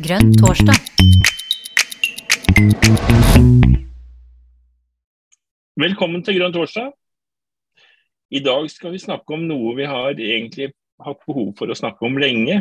[0.00, 0.76] Grønn torsdag.
[5.80, 6.90] Velkommen til Grønn torsdag.
[8.30, 10.70] I dag skal vi snakke om noe vi har egentlig
[11.04, 12.60] hatt behov for å snakke om lenge.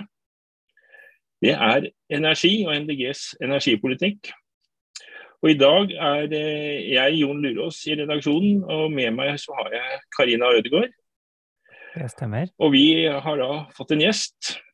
[1.41, 4.31] Det er energi og MDGs energipolitikk.
[5.41, 10.01] Og I dag er jeg Jon Lurås i redaksjonen, og med meg så har jeg
[10.17, 10.91] Karina Ødegaard.
[11.95, 12.51] Det stemmer.
[12.61, 14.68] Og vi har da fått en gjest eh,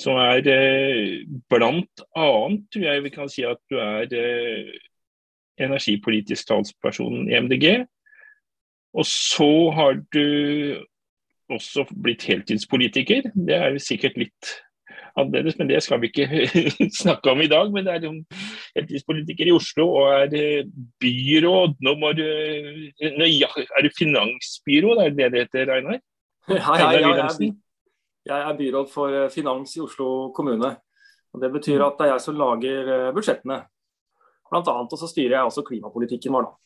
[0.00, 4.72] som er eh, blant annet, tror jeg vi kan si at du er eh,
[5.62, 7.84] energipolitisk talsperson i MDG.
[8.92, 10.82] Og så har du
[11.52, 13.30] også blitt heltidspolitiker.
[13.32, 14.52] Det er sikkert litt
[15.16, 16.26] annerledes, men det skal vi ikke
[17.02, 17.72] snakke om i dag.
[17.72, 18.22] Men det er en
[18.76, 20.70] heltidspolitiker i Oslo og er
[21.00, 21.78] byråd.
[21.86, 22.26] Nå må du,
[22.98, 26.00] er du finansbyråd, er det det heter, Reinar?
[26.50, 27.52] Hei, hei, jeg, er,
[28.28, 30.76] jeg er byråd for eh, finans i Oslo kommune.
[31.32, 33.62] og Det betyr at det er jeg som lager eh, budsjettene.
[34.52, 36.48] Blant annet, og så styrer jeg også klimapolitikken vår.
[36.50, 36.58] da.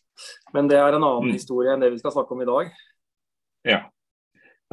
[0.57, 1.37] Men det er en annen mm.
[1.37, 2.73] historie enn det vi skal snakke om i dag.
[3.67, 3.85] Ja.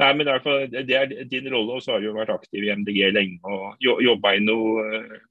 [0.02, 2.72] Nei, men derfor, Det er din rolle, og så har du jo vært aktiv i
[2.74, 5.22] MDG lenge og jobba i noe eh,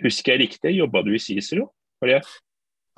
[0.00, 1.68] Husker jeg riktig, jobba du i Cicero?
[2.00, 2.20] Var det?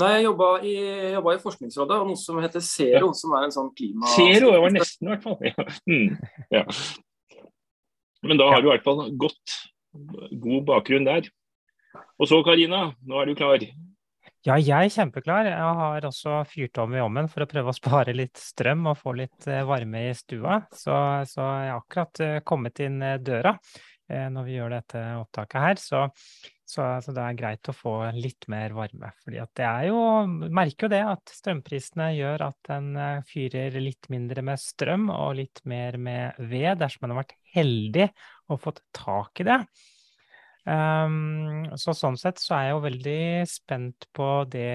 [0.00, 0.74] Nei, jeg jobba i,
[1.16, 3.16] i, Forskningsrådet og noe som heter Zero, ja.
[3.16, 4.06] som er en sånn klima...
[4.12, 5.38] Zero, det var nesten i hvert fall.
[5.48, 5.64] Ja.
[5.88, 6.16] Mm.
[6.52, 6.64] ja.
[8.26, 9.58] Men da har du i hvert fall godt,
[10.42, 11.28] god bakgrunn der.
[12.20, 13.62] Og så Karina, nå er du klar.
[14.46, 15.48] Ja, jeg er kjempeklar.
[15.48, 19.00] Jeg har også fyrt om i ovnen for å prøve å spare litt strøm og
[19.00, 20.60] få litt eh, varme i stua.
[20.70, 20.94] Så,
[21.26, 23.56] så jeg har akkurat eh, kommet inn eh, døra
[24.08, 25.80] når vi gjør dette opptaket her.
[25.82, 26.02] Så
[26.66, 29.12] så, så, det er greit å få litt mer varme.
[29.22, 33.76] fordi at det er jo, merker jo det at strømprisene gjør at en eh, fyrer
[33.78, 38.08] litt mindre med strøm og litt mer med ved, dersom en har vært heldig
[38.50, 39.60] og fått tak i det.
[40.66, 44.74] Um, så sånn sett så er jeg jo veldig spent på det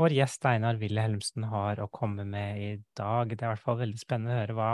[0.00, 3.28] vår gjest Einar Wilhelmsen har å komme med i dag.
[3.28, 4.70] Det er i hvert fall veldig spennende å høre hva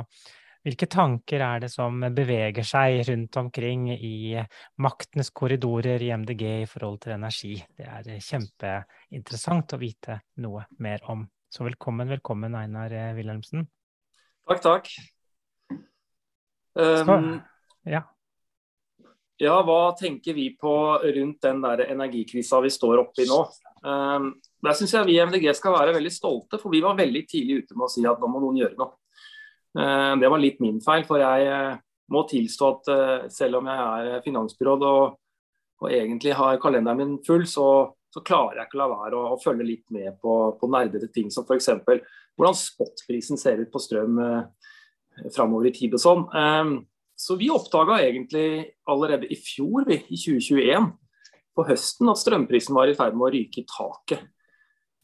[0.68, 4.36] hvilke tanker er det som beveger seg rundt omkring i
[4.84, 7.54] maktens korridorer i MDG i forhold til energi?
[7.76, 11.24] Det er kjempeinteressant å vite noe mer om.
[11.48, 13.64] Så velkommen, velkommen, Einar Wilhelmsen.
[14.48, 14.92] Takk, takk.
[16.78, 17.40] Um,
[17.88, 18.02] ja.
[19.40, 23.40] ja, hva tenker vi på rundt den der energikrisa vi står oppi nå?
[23.88, 27.24] Um, der syns jeg vi i MDG skal være veldig stolte, for vi var veldig
[27.30, 28.98] tidlig ute med å si at nå må noen gjøre noe.
[29.76, 31.78] Eh, det var litt min feil, for jeg eh,
[32.14, 35.18] må tilstå at eh, selv om jeg er finansbyråd og,
[35.82, 37.68] og egentlig har kalenderen min full, så,
[38.14, 41.10] så, klarer jeg ikke å la være å, å følge litt med på, på nerdete
[41.14, 41.70] ting som f.eks.
[42.38, 44.22] hvordan spotprisen ser ut på strøm
[45.34, 46.24] framover i tid og sånn.
[47.18, 50.92] Så vi oppdaga egentlig allerede i fjor, i 2021,
[51.58, 54.22] på høsten, at strømprisen var i ferd med å ryke i taket.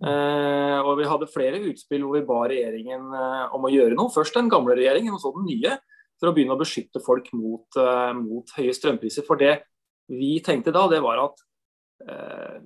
[0.04, 4.12] Eh, og Vi hadde flere utspill hvor vi ba regjeringen eh, om å gjøre noe.
[4.12, 5.78] Først den gamle regjeringen, og så den nye.
[6.20, 9.25] For å begynne å beskytte folk mot, eh, mot høye strømpriser.
[9.26, 9.56] For det
[10.12, 11.41] vi tenkte da, det var at
[12.04, 12.60] eh,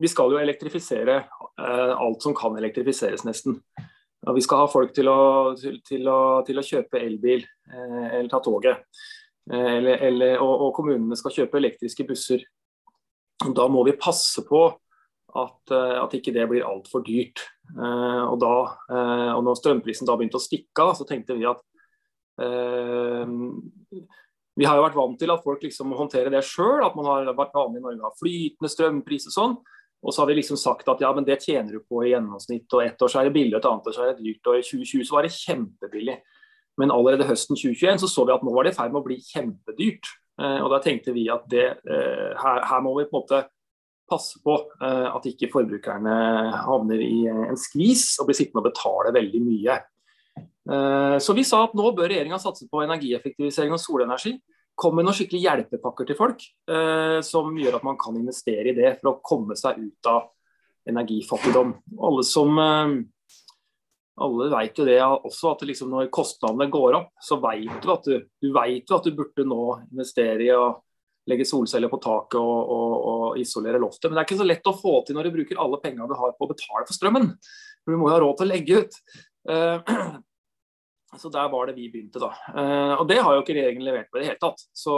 [0.00, 3.60] vi skal jo elektrifisere eh, alt som kan elektrifiseres, nesten.
[4.26, 5.20] Og vi skal ha folk til å,
[5.56, 8.82] til, til å, til å kjøpe elbil eh, eller ta toget.
[9.50, 12.42] Eller, eller, og, og kommunene skal kjøpe elektriske busser.
[13.56, 14.60] Da må vi passe på
[15.36, 17.42] at, eh, at ikke det blir altfor dyrt.
[17.70, 18.54] Eh, og, da,
[18.90, 21.62] eh, og når strømprisen da begynte å stikke av, så tenkte vi at
[22.40, 27.04] vi har jo vært vant til at folk liksom må håndtere det sjøl, at man
[27.04, 29.56] har vært vanlig i Norge har flytende strømpris og sånn.
[30.00, 32.64] Og så har vi liksom sagt at ja, men det tjener du på i gjennomsnitt,
[32.72, 34.48] og ett år så er det billig, og et annet år så er det dyrt,
[34.48, 36.16] og i 2020 så var det kjempebillig.
[36.80, 39.08] Men allerede høsten 2021 så så vi at nå var det i ferd med å
[39.10, 40.14] bli kjempedyrt.
[40.40, 43.44] Og da tenkte vi at det, her, her må vi på en måte
[44.10, 46.14] passe på uh, at ikke forbrukerne
[46.66, 49.76] havner i en skvis og blir sittende og betale veldig mye.
[50.70, 54.34] Uh, så vi sa at nå bør regjeringa satse på energieffektivisering og solenergi.
[54.80, 56.44] Kom med noen skikkelig hjelpepakker til folk
[57.26, 60.30] som gjør at man kan investere i det for å komme seg ut av
[60.88, 61.74] energifattigdom.
[62.00, 62.56] Alle som
[64.20, 68.06] alle vet jo det også, at liksom når kostnadene går opp, så vet du at
[68.06, 70.64] du, du, vet at du burde nå investere i å
[71.28, 74.08] legge solceller på taket og, og, og, isolere loftet.
[74.08, 76.16] Men det er ikke så lett å få til når du bruker alle pengene du
[76.18, 77.30] har på å betale for strømmen.
[77.84, 78.98] For du må jo ha råd til å legge ut.
[79.50, 79.92] Uh,
[81.20, 82.32] så der var det vi begynte, da.
[82.54, 84.64] Uh, og det har jo ikke regjeringen levert på i det hele tatt.
[84.72, 84.96] Så,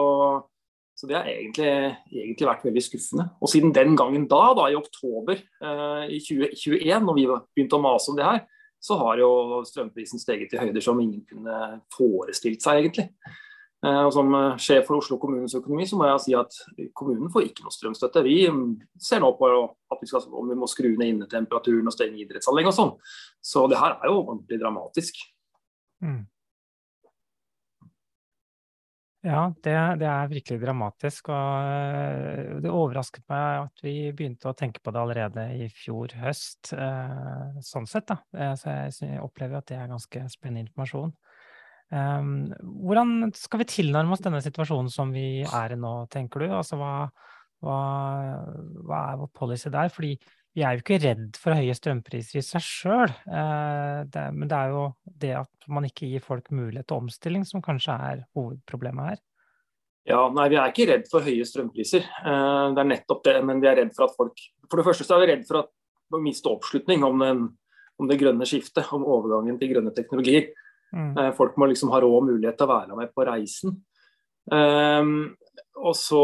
[0.99, 1.75] så det har egentlig,
[2.15, 3.29] egentlig, vært veldig skuffende.
[3.43, 7.85] Og siden den gangen da, da i oktober uh, i 2021, når vi begynte å
[7.85, 8.45] mase om det her,
[8.83, 11.59] så har jo strømprisen steget til høyder som ingen kunne
[11.95, 13.13] forestilt seg, egentlig.
[13.83, 16.59] Eh, og Som eh, sjef for Oslo kommunes økonomi så må jeg si at
[16.99, 18.23] kommunen får ikke noe strømstøtte.
[18.27, 18.45] Vi
[19.03, 19.49] ser nå på
[19.93, 22.93] at vi skal, om vi må skru ned innetemperaturen og stenge idrettsanlegg og sånn.
[23.43, 25.19] Så det her er jo ordentlig dramatisk.
[26.03, 26.23] Mm.
[29.23, 31.33] Ja, det, det, er virkelig dramatisk.
[31.35, 36.15] Og eh, det overrasket meg at vi begynte å tenke på det allerede i fjor
[36.23, 36.71] høst.
[37.67, 38.55] Sånn sett, da.
[38.59, 41.15] Så jeg opplever at det er ganske spennende informasjon.
[41.93, 46.47] Um, hvordan skal vi tilnærme oss denne situasjonen som vi er i nå, tenker du?
[46.57, 47.11] Altså, hva,
[47.61, 47.81] hva,
[48.89, 49.93] hva er vår policy der?
[49.93, 50.15] Fordi
[50.57, 54.73] vi er jo ikke redd for høye strømpriser i seg sjøl, uh, men det er
[54.73, 59.23] jo det at man ikke gir folk mulighet til omstilling som kanskje er hovedproblemet her.
[60.09, 62.09] Ja, nei, Vi er ikke redd for høye strømpriser.
[62.25, 63.37] Uh, det er nettopp det.
[63.47, 65.61] Men vi er redd for at folk For det første så er vi redd for
[65.63, 67.45] å miste oppslutning om, den,
[68.01, 70.49] om det grønne skiftet, om overgangen til grønne teknologier.
[70.93, 71.13] Mm.
[71.19, 73.79] Eh, folk må liksom ha råd og mulighet til å være med på reisen.
[74.53, 75.33] Um,
[75.83, 76.23] og så,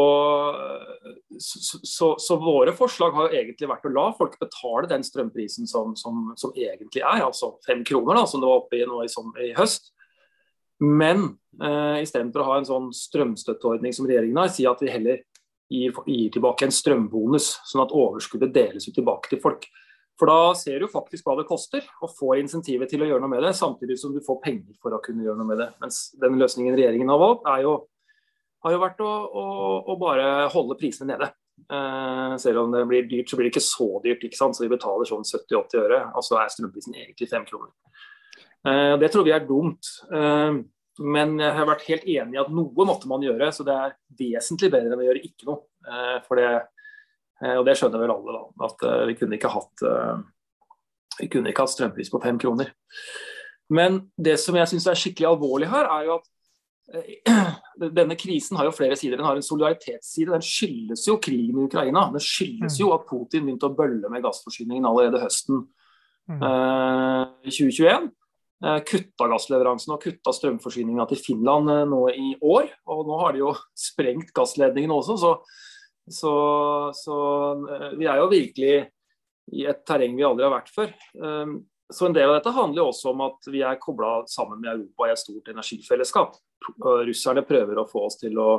[1.39, 5.71] så, så, så, våre forslag har jo egentlig vært å la folk betale den strømprisen
[5.71, 9.01] som, som, som egentlig er, altså fem kroner, da, som det var oppe i nå
[9.05, 9.93] i, som, i høst.
[10.85, 11.25] Men
[11.63, 15.23] uh, istedenfor å ha en sånn strømstøtteordning som regjeringen har, si at vi heller
[15.73, 19.67] gir, gir tilbake en strømbonus, sånn at overskuddet deles ut tilbake til folk.
[20.19, 23.31] For da ser du faktisk hva det koster, og får insentivet til å gjøre noe
[23.37, 25.69] med det, samtidig som du får penger for å kunne gjøre noe med det.
[25.83, 27.75] Mens den løsningen regjeringen har valgt, jo,
[28.67, 29.45] har jo vært å, å,
[29.87, 31.31] å, bare holde prisene nede.
[31.71, 34.25] Eh, selv om det blir dyrt, så blir det ikke så dyrt.
[34.27, 34.59] ikke sant?
[34.59, 37.71] Så vi betaler sånn 70-80 øre, og så er strømprisen egentlig 5 kroner.
[38.67, 39.93] Eh, det tror vi er dumt.
[40.11, 40.59] Eh,
[40.99, 43.95] men jeg har vært helt enig i at noe måtte man gjøre, så det er
[44.19, 45.63] vesentlig bedre enn å gjøre ikke noe.
[45.87, 46.51] Eh, for det
[47.39, 48.67] og det skjønner vel alle, da.
[48.69, 50.17] At eh, vi kunne ikke hatt, eh,
[51.21, 52.73] vi kunne ikke hatt strømpris på fem kroner.
[53.75, 56.29] Men det som jeg syns er skikkelig alvorlig her, er jo at
[57.99, 59.21] denne krisen har jo flere sider.
[59.21, 60.33] Den har en solidaritetsside.
[60.33, 62.07] Den skyldes jo krigen i Ukraina.
[62.15, 62.95] Den skyldes jo mm.
[62.97, 65.67] at Putin begynte å bølle med gassforsyningen allerede høsten
[66.33, 66.41] mm.
[66.41, 68.09] eh, 2021.
[68.59, 72.73] Eh, kutta gassleveransen og kutta strømforsyninga til Finland eh, nå i år.
[72.91, 75.35] Og nå har de jo sprengt gassledningen også, så
[76.11, 78.77] så, så, eh, vi er jo virkelig
[79.53, 80.91] i et terreng vi aldri har vært før.
[81.25, 81.61] Ehm,
[81.93, 84.75] så en del av dette handler jo også om at vi er kobla sammen med
[84.75, 86.37] Europa i et stort energifellesskap.
[87.09, 88.51] Russerne prøver å få oss til å,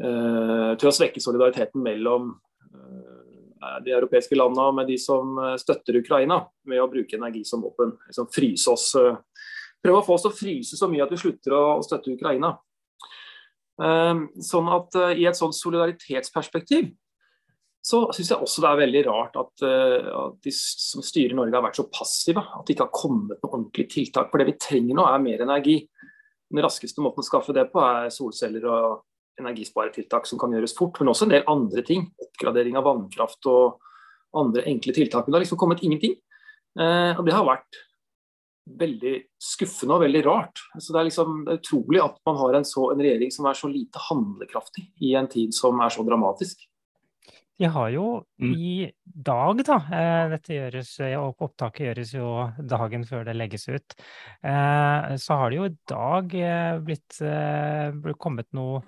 [0.00, 2.32] eh, til å svekke solidariteten mellom
[2.72, 7.92] eh, de europeiske landene med de som støtter Ukraina, med å bruke energi som våpen.
[8.08, 8.90] Liksom fryse oss,
[9.84, 12.54] prøve å få oss til å fryse så mye at vi slutter å støtte Ukraina.
[13.82, 16.92] Ehm, sånn at eh, I et sånt solidaritetsperspektiv
[17.84, 21.66] så syns jeg også det er veldig rart at, at, de som styrer Norge har
[21.66, 22.40] vært så passive.
[22.40, 24.30] At det ikke har kommet noen ordentlige tiltak.
[24.30, 25.74] For det vi trenger nå er mer energi.
[26.48, 28.86] Den raskeste måten å skaffe det på er solceller og
[29.42, 30.96] energisparetiltak som kan gjøres fort.
[30.96, 32.06] Men også en del andre ting.
[32.24, 33.84] Oppgradering av vannkraft og
[34.40, 35.26] andre enkle tiltak.
[35.26, 36.16] Men det har liksom kommet ingenting.
[36.80, 37.84] Uh, og det har vært
[38.64, 40.62] veldig skuffende og veldig rart.
[40.78, 43.48] Så det er liksom det er utrolig at man har en, så, en, regjering som
[43.48, 46.64] er så lite handlekraftig i en tid som er så dramatisk.
[47.54, 48.06] De har jo
[48.42, 48.54] mm.
[48.58, 53.94] i dag, da eh, Dette gjøres, opptaket gjøres jo dagen før det legges ut.
[54.42, 57.20] Eh, så har det jo i dag eh, blitt,
[58.02, 58.82] blitt kommet noe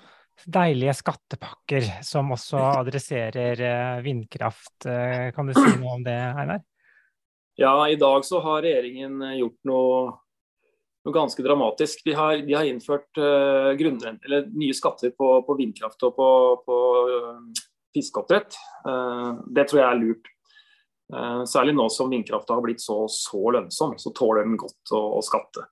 [0.50, 4.84] deilige skattepakker som også adresserer vindkraft.
[4.84, 6.60] Kan du si noe om det, Einar?
[7.56, 10.01] Ja, i dag så har regjeringen eh, gjort noe,
[11.06, 12.03] noe ganske dramatisk.
[12.05, 16.27] De har, de har innført uh, nye skatter på, på vindkraft og på,
[16.67, 17.63] på uh,
[17.96, 18.58] fiskeoppdrett.
[18.84, 20.32] Uh, det tror jeg er lurt.
[21.46, 25.20] Særlig nå som vindkrafta har blitt så, så lønnsom, så tåler den godt å, å,
[25.22, 25.63] skatte.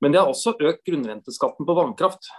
[0.00, 2.30] Men de har også økt grunnrenteskatten på vannkraft.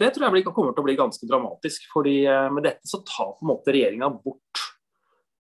[0.00, 1.84] Det tror jeg kommer til å bli ganske dramatisk.
[1.92, 4.64] fordi Med dette så tar på en måte regjeringa bort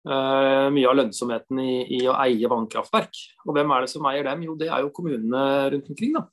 [0.06, 3.22] mye av lønnsomheten i, i, å eie vannkraftverk.
[3.48, 4.44] Og hvem er det som eier dem?
[4.46, 6.14] Jo, det er jo kommunene rundt omkring.
[6.14, 6.28] da.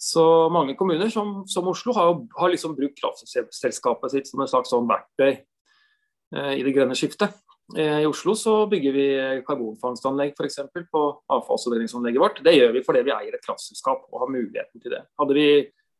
[0.00, 4.72] Så mange kommuner, som, som Oslo, har, har liksom brukt kraftselskapet sitt som en slags
[4.72, 7.36] sånn verktøy uh, i det grønne skiftet.
[7.76, 9.04] Uh, I Oslo så bygger vi
[9.44, 10.62] karbonfangstanlegg f.eks.
[10.88, 11.02] på
[11.36, 12.40] avfallsforbrenningsanlegget vårt.
[12.46, 15.02] Det gjør vi fordi vi eier et kraftselskap og har muligheten til det.
[15.20, 15.46] Hadde vi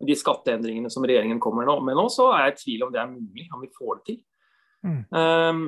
[0.09, 3.13] de skatteendringene som regjeringen kommer med nå, så er jeg i tvil om det er
[3.13, 4.21] mulig, om vi får det til.
[4.81, 5.01] Mm.
[5.13, 5.65] Um,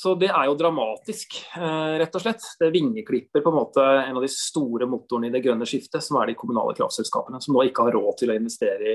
[0.00, 2.44] så det er jo dramatisk, eh, rett og slett.
[2.56, 6.16] Det vingeklipper på en måte en av de store motorene i det grønne skiftet, som
[6.16, 8.94] er de kommunale kraftselskapene, som nå ikke har råd til å investere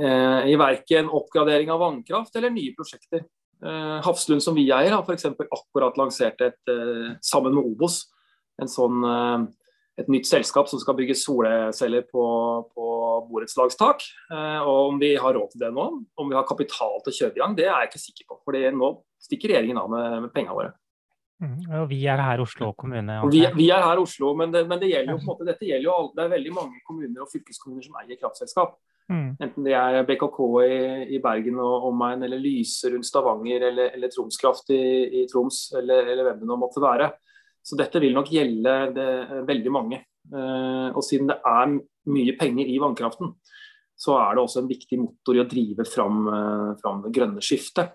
[0.00, 3.26] eh, i verken oppgradering av vannkraft eller nye prosjekter.
[3.60, 5.26] Eh, Hafslund, som vi eier, har f.eks.
[5.28, 8.06] akkurat lansert et, sammen med Obos,
[8.62, 9.04] en sånn
[9.98, 12.24] et nytt selskap som skal bygge solceller på,
[12.74, 12.88] på
[13.30, 14.04] borettslagstak.
[14.30, 15.86] Eh, og om vi har råd til det nå,
[16.18, 18.38] om vi har kapital til å kjøre i gang, det er jeg ikke sikker på.
[18.46, 18.92] For nå
[19.28, 20.74] stikker regjeringen av med, med pengene våre.
[21.38, 23.20] Mm, og vi er her Oslo kommune.
[23.30, 25.66] Vi, vi, er her Oslo, men, det, men det gjelder jo på en måte, dette
[25.68, 28.74] gjelder jo alle, det er veldig mange kommuner og fylkeskommuner som eier kraftselskap.
[29.08, 29.28] Mm.
[29.40, 30.80] Enten det er BKK i,
[31.16, 34.82] i Bergen og omegn, eller Lyse rundt Stavanger, eller, eller Tromskraft i,
[35.22, 37.08] i Troms, eller, eller, hvem det nå måtte være.
[37.64, 39.10] Så dette vil nok gjelde det,
[39.48, 40.02] veldig mange.
[40.28, 41.78] Uh, og siden det er
[42.12, 43.32] mye penger i vannkraften,
[43.98, 47.44] så er det også en viktig motor i å drive fram, uh, fram det grønne
[47.44, 47.94] skiftet.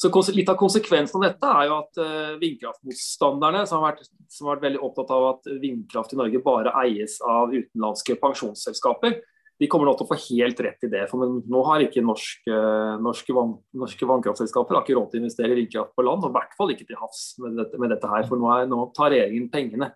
[0.00, 1.98] Så Litt av konsekvensen av dette er jo at
[2.40, 6.72] vindkraftmotstanderne, som har, vært, som har, vært, veldig opptatt av at vindkraft i Norge bare
[6.86, 9.18] eies av utenlandske pensjonsselskaper,
[9.60, 11.04] de kommer nå til å få helt rett i det.
[11.10, 12.58] For nå har ikke norske,
[13.04, 16.32] norske, vann, norske vannkraftselskaper har ikke råd til å investere i vindkraft på land, og
[16.32, 18.26] i hvert fall ikke til havs med dette, med dette her.
[18.28, 19.92] For nå, er, nå, tar regjeringen pengene.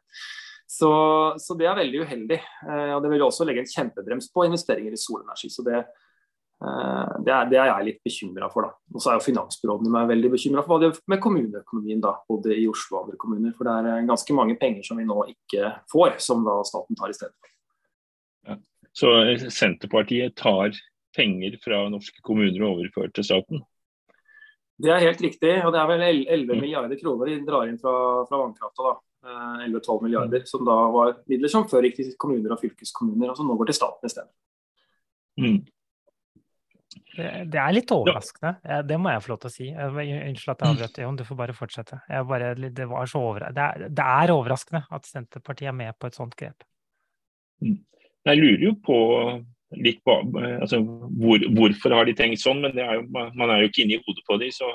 [0.74, 0.90] Så,
[1.40, 2.40] så, det er veldig uheldig.
[2.66, 5.52] Uh, og Det vil også legge en kjempebrems på investeringer i solenergi.
[5.52, 5.84] så det
[6.64, 8.68] Eh, det er, det er, jeg litt bekymra for.
[8.68, 8.94] da.
[8.94, 12.56] Og så er jo Finansbyråene veldig bekymra for hva det gjør med kommuneøkonomien, da, både
[12.56, 13.56] i Oslo og andre kommuner.
[13.56, 17.00] For det er eh, ganske mange penger som vi nå ikke får, som da staten
[17.00, 17.36] tar i stedet.
[17.42, 17.53] Ja.
[18.94, 20.74] Så eh, Senterpartiet tar
[21.16, 23.64] penger fra norske kommuner og overfører til staten?
[24.82, 25.56] Det er helt riktig.
[25.62, 26.60] og Det er vel 11 mm.
[26.60, 27.96] milliarder kroner de drar inn fra,
[28.28, 28.96] fra vannkrafta.
[29.24, 30.48] 11-12 milliarder, mm.
[30.50, 33.70] som da var midler som før gikk til kommuner og fylkeskommuner, og som nå går
[33.70, 34.28] til staten isteden.
[34.28, 35.46] stedet.
[35.54, 35.62] Mm.
[37.14, 38.52] Det, det, er litt overraskende,
[38.84, 39.70] det må jeg få lov til å si.
[39.70, 41.98] Unnskyld at jeg avbrøt, Jon, du får bare fortsette.
[42.28, 46.36] Bare, det, over, det, er, det, er, overraskende at Senterpartiet er med på et sånt
[46.38, 46.66] grep.
[47.64, 47.78] Mm.
[48.24, 48.98] Jeg lurer jo på
[49.82, 50.14] litt på,
[50.60, 50.80] altså,
[51.18, 54.02] hvor, hvorfor har de tenkt sånn, men er jo, man er jo ikke inne i
[54.04, 54.52] hodet på dem.
[54.54, 54.70] Så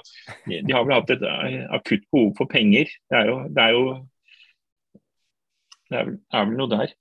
[0.45, 2.91] de, de, har vel hatt et eh, akutt behov for penger.
[3.11, 3.83] Det er jo, det er, jo,
[5.89, 6.95] det er, vel, er vel noe der.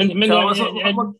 [0.00, 1.12] Men, men ja, altså, jeg, jeg,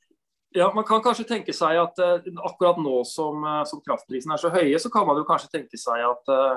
[0.57, 4.41] ja, Man kan kanskje tenke seg at uh, akkurat nå som, uh, som kraftprisen er
[4.41, 6.57] så høye, så kan man jo kanskje tenke seg at, uh,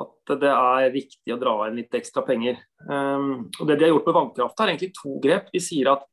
[0.00, 2.62] at det er viktig å dra inn litt ekstra penger.
[2.86, 5.50] Um, og Det de har gjort med vannkraft, er egentlig to grep.
[5.52, 6.06] De sier at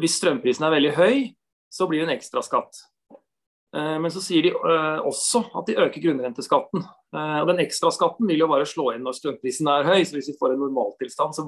[0.00, 1.16] hvis strømprisen er veldig høy,
[1.72, 2.84] så blir det en ekstraskatt.
[3.72, 6.84] Uh, men så sier de også at de øker grunnrenteskatten.
[7.16, 10.04] og Den ekstraskatten vil jo bare slå inn når strømprisen er høy.
[10.04, 11.44] så Hvis vi får en normaltilstand, så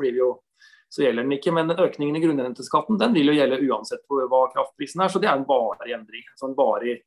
[0.95, 1.53] så gjelder den ikke.
[1.53, 5.11] Men den økningen i grunnrenteskatten den vil jo gjelde uansett hva kraftprisen er.
[5.11, 6.23] Så det er en varig endring.
[6.39, 7.01] Så en varig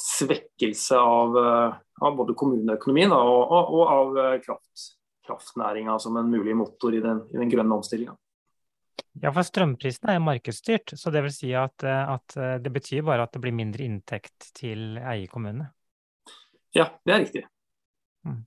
[0.00, 1.74] svekkelse av, eh,
[2.06, 4.86] av både kommuneøkonomien og, og, og av eh, kraft,
[5.26, 8.16] kraftnæringa som en mulig motor i den, i den grønne omstillinga.
[9.18, 13.26] Ja, for strømprisene er markedsstyrt, så det vil si at, eh, at, det betyr bare
[13.26, 15.66] at det blir mindre inntekt til eierkommunene?
[16.76, 17.42] Ja, det er riktig.
[18.28, 18.44] Mm.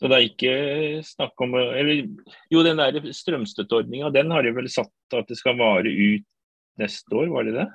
[0.00, 0.54] Så det er ikke
[1.06, 2.08] snakk om eller,
[2.50, 6.26] Jo, den der strømstøtteordninga, den har de vel satt at det skal vare ut
[6.82, 7.68] neste år, var det det?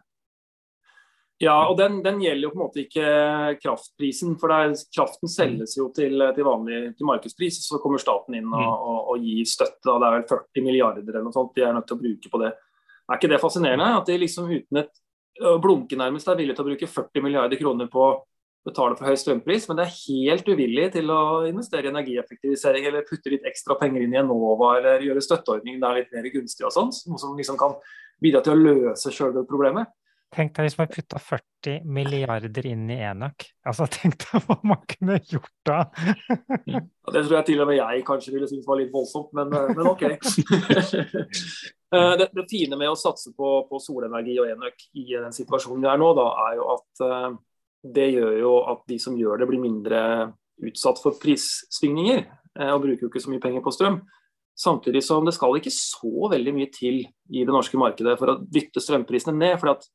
[1.39, 3.11] Ja, og den, den, gjelder jo på en måte ikke
[3.61, 4.33] kraftprisen.
[4.41, 7.61] For er, kraften selges jo til, til vanlig til markedspris.
[7.63, 8.87] Så kommer staten inn og, mm.
[8.91, 9.87] og, og gir støtte.
[9.87, 12.33] Og det er vel 40 milliarder eller noe sånt de er nødt til å bruke
[12.33, 12.55] på det.
[13.09, 13.93] Er ikke det fascinerende?
[14.01, 14.91] At de liksom uten et
[15.63, 18.17] blunke nærmest er villige til å bruke 40 milliarder kroner på å
[18.67, 23.05] betale for høy strømpris, men det er helt uvillig til å investere i energieffektivisering eller
[23.07, 26.75] putte litt ekstra penger inn i Enova eller gjøre støtteordningen der litt mer gunstig og
[26.75, 27.77] sånn, noe som liksom kan
[28.19, 29.87] bidra til å løse sjøl problemet.
[30.35, 33.47] Tenk deg hvis man putta 40 milliarder inn i enøk.
[33.65, 35.79] Altså, tenk deg hva man kunne gjort da!
[36.69, 36.83] ja,
[37.15, 39.75] det tror jeg til og med jeg kanskje ville synes var litt voldsomt, men, eh,
[39.75, 40.07] men OK.
[41.89, 45.81] Eh, det, det, fine med å satse på, på solenergi og enøk i den situasjonen
[45.81, 47.01] vi er nå, da, er jo at
[47.81, 50.01] det gjør jo at de som gjør det, blir mindre
[50.67, 52.25] utsatt for prissvingninger.
[52.59, 54.01] Eh, og bruker jo ikke så mye penger på strøm.
[54.59, 58.39] Samtidig som det skal ikke så veldig mye til i det norske markedet for å
[58.43, 59.55] dytte strømprisene ned.
[59.61, 59.87] for at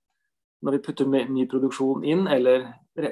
[0.64, 2.66] når vi putter ny produksjon inn, eller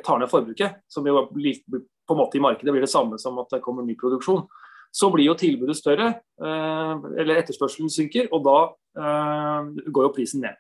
[0.04, 3.50] tar ned forbruket, som jo på en måte i markedet blir det samme som at
[3.52, 4.44] det kommer ny produksjon,
[4.92, 6.09] så blir jo tilbudet større,
[6.42, 6.92] eh,
[7.23, 8.59] eller etterspørselen synker, og da
[9.00, 10.59] eh, går jo prisen ned.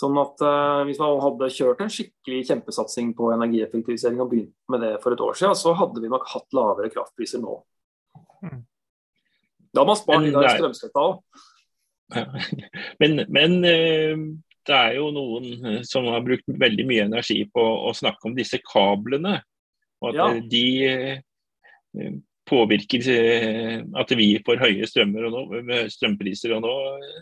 [0.00, 4.84] Sånn at uh, Hvis man hadde kjørt en skikkelig kjempesatsing på energieffektivisering og begynt med
[4.86, 7.56] det for et år siden, så hadde vi nok hatt lavere kraftpriser nå.
[8.46, 8.60] Mm.
[9.70, 11.18] Da hadde man spart litt av strømstøtta òg.
[13.00, 13.52] Men, men
[14.68, 18.36] det er jo noen eh, som har brukt veldig mye energi på å snakke om
[18.36, 19.38] disse kablene.
[20.00, 20.28] Og at ja.
[20.48, 22.14] de uh,
[22.48, 26.54] påvirker eh, at vi får høye strømmer og nå, strømpriser.
[26.56, 26.74] Og nå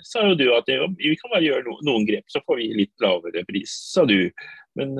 [0.06, 2.94] sa jo du at det, vi kan bare gjøre noen grep, så får vi litt
[3.02, 4.30] lavere pris, sa du.
[4.78, 4.94] Men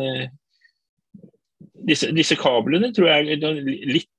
[1.87, 4.11] disse, disse, kablene tror jeg er litt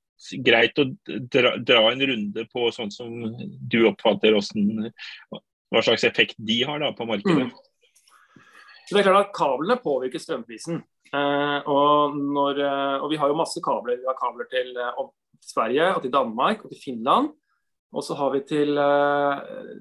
[0.44, 4.90] greit å dra, dra, en runde på sånn som du oppfatter hvordan,
[5.70, 7.48] hva slags effekt de har da, på markedet?
[7.48, 7.69] Mm.
[8.90, 10.80] Så det er klart at Kablene påvirker strømprisen.
[11.14, 14.00] Eh, og, når, eh, og, vi har jo masse kabler.
[14.02, 15.12] Vi har kabler til, til eh,
[15.46, 17.28] Sverige og til Danmark og til Finland.
[17.94, 18.80] Og så har vi til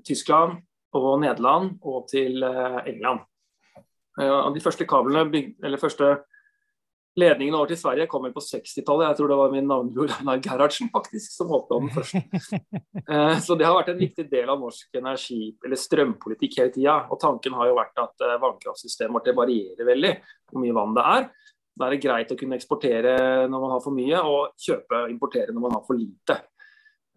[0.05, 0.59] Tyskland
[0.93, 2.41] og Nederland og til
[2.89, 3.19] England.
[4.17, 6.07] Og de første kablene, eller første
[7.17, 9.07] Ledningen over til Sverige kom vel på 60-tallet.
[9.07, 12.21] Jeg tror det var min navnebror Einar Gerhardsen faktisk som den første.
[13.09, 16.97] Eh, så det har vært en viktig del av norsk energi- eller strømpolitikk hele tida.
[17.09, 20.11] Og tanken har jo vært at eh, vannkraftsystemet vårt varierer veldig
[20.51, 21.25] hvor mye vann det er.
[21.73, 23.15] Da er det greit å kunne eksportere
[23.49, 26.37] når man har for mye, og kjøpe og importere når man har for lite.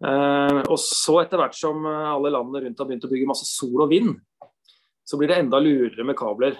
[0.01, 3.85] Eh, og så etter hvert som alle landene rundt har begynt å bygge masse sol
[3.85, 4.15] og vind,
[5.05, 6.57] så blir det enda lurere med kabler.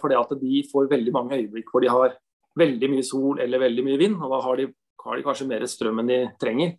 [0.00, 2.16] For det at de får veldig mange øyeblikk hvor de har
[2.58, 4.70] veldig mye sol eller veldig mye vind, og da har de,
[5.04, 6.74] har de kanskje mer strøm enn de trenger.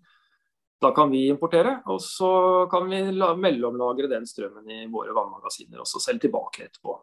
[0.82, 2.32] Da kan vi importere, og så
[2.72, 6.98] kan vi mellomlagre den strømmen i våre vannmagasiner og så selge tilbake etterpå.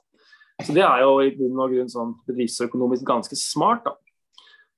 [0.66, 3.84] Så Det er jo i bunn og grunn sånn bedriftsøkonomisk ganske smart.
[3.84, 3.94] da.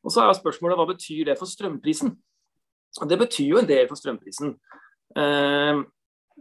[0.04, 2.12] Og Så er spørsmålet hva betyr det for strømprisen?
[3.08, 4.58] Det betyr jo en del for strømprisen.
[5.16, 5.80] Eh,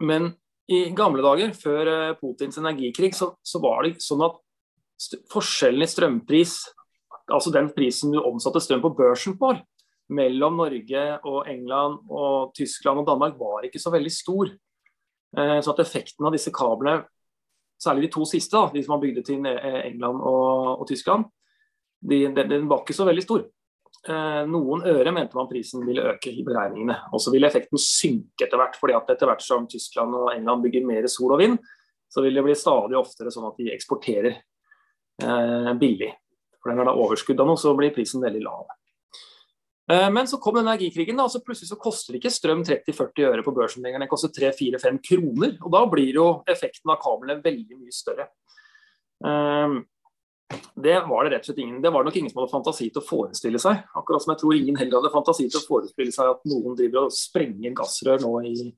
[0.01, 0.36] men
[0.70, 4.38] i gamle dager, før eh, Putins energikrig, så, så var det sånn at
[5.32, 6.60] forskjellen i strømpris
[7.29, 9.53] altså den prisen du omsatte strøm på børsen på,
[10.15, 14.51] mellom Norge og England og Tyskland og Danmark, var ikke så veldig stor.
[15.38, 17.03] Eh, så at effekten av disse kablene,
[17.79, 21.29] særlig de to siste, da, de som har bygd til England og, og Tyskland,
[22.00, 23.45] de, den, var ikke så veldig stor.
[24.07, 26.95] Eh, noen øre mente man prisen ville øke i beregningene.
[27.13, 28.77] Og så ville effekten synke etter hvert.
[28.79, 31.59] fordi at etter hvert som Tyskland og England bygger mer sol og vind,
[32.09, 36.13] så vil det bli stadig oftere sånn at de eksporterer eh, billig.
[36.60, 38.66] For den er overskudd av noe, så blir prisen veldig lav.
[39.89, 43.46] Eh, men så kom energikrigen, da, og så plutselig så koster ikke strøm 30-40 øre
[43.46, 44.04] på børsen lenger.
[44.04, 45.56] Den koster 3-4-5 kroner.
[45.63, 48.28] og Da blir jo effekten av kablene veldig mye større.
[49.25, 49.80] Eh,
[50.80, 51.82] det var det rett og slett ingen.
[51.82, 53.82] Det var nok ingen som hadde fantasi til å forestille seg.
[53.98, 57.08] Akkurat som jeg tror ingen heller hadde fantasi til å forestille seg at noen driver
[57.08, 58.70] og sprenger gassrør nå i,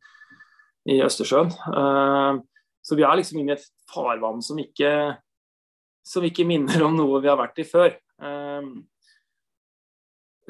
[0.91, 1.51] i Østersjøen.
[1.51, 2.39] Eh,
[2.81, 4.91] så vi er liksom inne i et farvann som ikke
[6.03, 7.93] som ikke minner om noe vi har vært i før.
[8.21, 8.73] Ehm,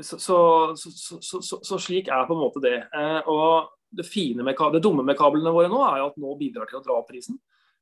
[0.01, 0.41] så, så,
[0.75, 2.77] så, så slik er på en måte det.
[2.95, 4.07] Eh, og det,
[4.39, 7.09] med, det, dumme med kablene våre nå er at nå bidrar til å dra opp
[7.11, 7.39] prisen.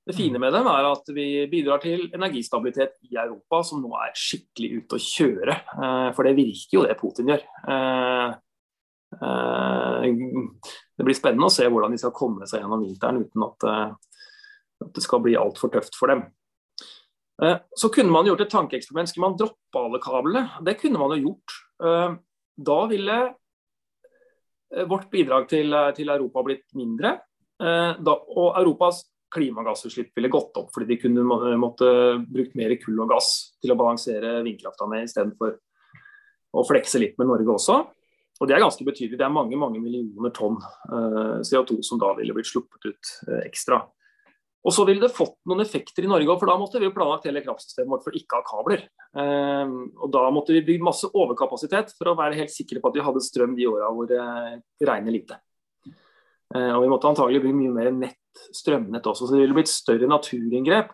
[0.10, 4.16] Det fine med dem er at vi bidrar til energistabilitet i Europa, som nå er
[4.18, 5.58] skikkelig ute å kjøre.
[5.78, 7.46] Eh, for det virker jo det Putin gjør.
[7.76, 8.30] Eh,
[9.10, 13.66] det blir spennende å se hvordan de skal komme seg gjennom vinteren uten at,
[14.86, 16.28] at det skal bli altfor tøft for dem.
[17.44, 19.10] Eh, så kunne man gjort et tankeeksperiment.
[19.10, 20.48] Skulle man droppe alle kablene?
[20.66, 21.56] Det kunne man jo gjort.
[21.84, 22.18] Eh,
[22.70, 23.20] da ville
[24.76, 27.18] eh, vårt bidrag til, Europa blitt mindre.
[27.60, 29.02] Og Europas
[29.36, 31.90] klimagassutslipp ville gått opp, fordi de kunne måtte
[32.24, 35.58] brukt mer kull og gass til å balansere vindkrafta med, istedenfor
[36.56, 37.76] å flekse litt med Norge også.
[38.40, 39.20] Og Det er ganske betydelig.
[39.20, 40.56] Det er mange mange millioner tonn
[41.44, 43.12] CO2 som da ville blitt sluppet ut
[43.44, 43.82] ekstra.
[44.60, 47.30] Og så ville det fått noen effekter i Norge, for da måtte vi jo planlagt
[47.30, 48.82] hele kraftsystemet vårt for ikke å ha kabler.
[49.16, 53.00] Eh, og da måtte vi bygge masse overkapasitet for å være helt sikre på at
[53.00, 54.20] vi hadde strøm de åra hvor det
[54.84, 55.40] regner lite.
[55.88, 59.72] Eh, og vi måtte antagelig bygge mye mer nett, strømnett også, så det ville blitt
[59.72, 60.92] større naturinngrep.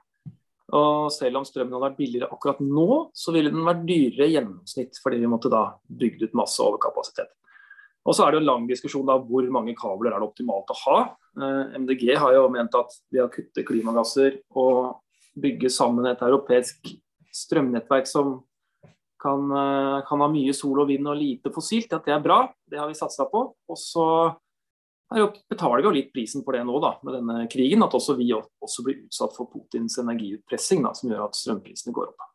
[0.76, 4.34] Og selv om strømmen hadde vært billigere akkurat nå, så ville den vært dyrere i
[4.34, 7.34] gjennomsnitt, fordi vi måtte da bygd ut masse overkapasitet.
[8.06, 10.78] Og så er det en lang diskusjon da hvor mange kabler er det optimalt å
[10.84, 10.98] ha.
[11.42, 15.02] Eh, MDG har jo ment at ved å kutte klimagasser og
[15.42, 16.94] bygge sammen et europeisk
[17.36, 18.38] strømnettverk som
[19.22, 22.44] kan, eh, kan, ha mye sol og vind og lite fossilt, at det er bra.
[22.70, 23.42] Det har vi satsa på.
[23.70, 24.06] Og så
[25.50, 27.84] betaler vi jo litt prisen på det nå da, med denne krigen.
[27.84, 32.14] At også vi også blir utsatt for Putins energiutpressing, da, som gjør at strømprisene går
[32.14, 32.32] opp.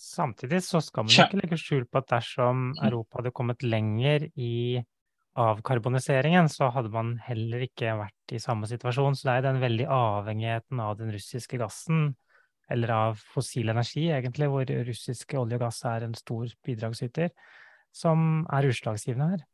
[0.00, 4.80] Samtidig så skal man ikke legge skjul på at dersom Europa hadde kommet lenger i
[5.40, 9.18] avkarboniseringen, så hadde man heller ikke vært i samme situasjon.
[9.18, 12.14] Så det er den veldig avhengigheten av den russiske gassen,
[12.72, 17.34] eller av fossil energi, egentlig, hvor russiske olje og gass er en stor bidragsyter,
[17.92, 19.44] som er utslagsgivende her.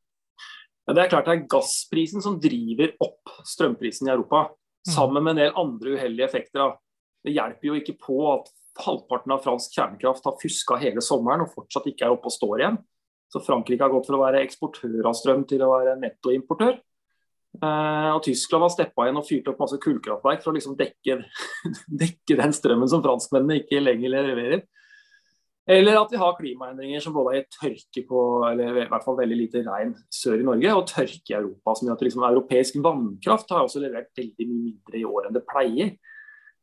[0.86, 4.92] Ja, det er klart det er gassprisen som driver opp strømprisen i Europa, mm.
[4.94, 6.76] sammen med en del andre uheldige effekter.
[7.26, 8.52] Det hjelper jo ikke på at
[8.84, 12.62] halvparten av fransk kjernekraft har fuska hele sommeren og fortsatt ikke er oppe og står
[12.62, 12.78] igjen.
[13.32, 16.78] Så Frankrike har gått fra å være eksportør av strøm til å være nettoimportør.
[17.56, 21.20] Eh, og Tyskland har steppa inn og fyrt opp masse kullkraftverk for å liksom dekke,
[22.02, 24.66] dekke, den strømmen som franskmennene ikke lenger leverer.
[25.66, 29.38] Eller at vi har klimaendringer som både er tørke på, eller i hvert fall veldig
[29.40, 31.74] lite regn sør i Norge, og tørke i Europa.
[31.74, 35.34] Som gjør at liksom, europeisk vannkraft har også levert veldig mye mindre i år enn
[35.34, 35.96] det pleier.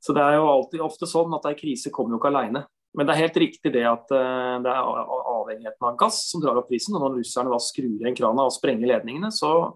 [0.03, 2.65] Så det er jo alltid ofte sånn at ei krise kommer jo ikke alene.
[2.93, 4.89] Men det er helt riktig det at uh, det er
[5.33, 6.93] avhengigheten av gass som drar opp prisen.
[6.97, 9.71] Og når russerne da skrur igjen krana og sprenger ledningene, så,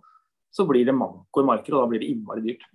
[0.53, 2.67] så blir det manko i markedet, og da blir det innmari dyrt.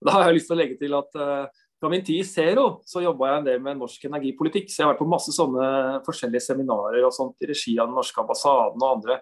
[0.00, 2.64] Da har jeg lyst til å legge til at uh, fra min tid i Zero
[2.84, 4.68] så jobba jeg en del med norsk energipolitikk.
[4.68, 5.70] Så jeg har vært på masse sånne
[6.04, 9.20] forskjellige seminarer og sånt i regi av den norske ambassaden og andre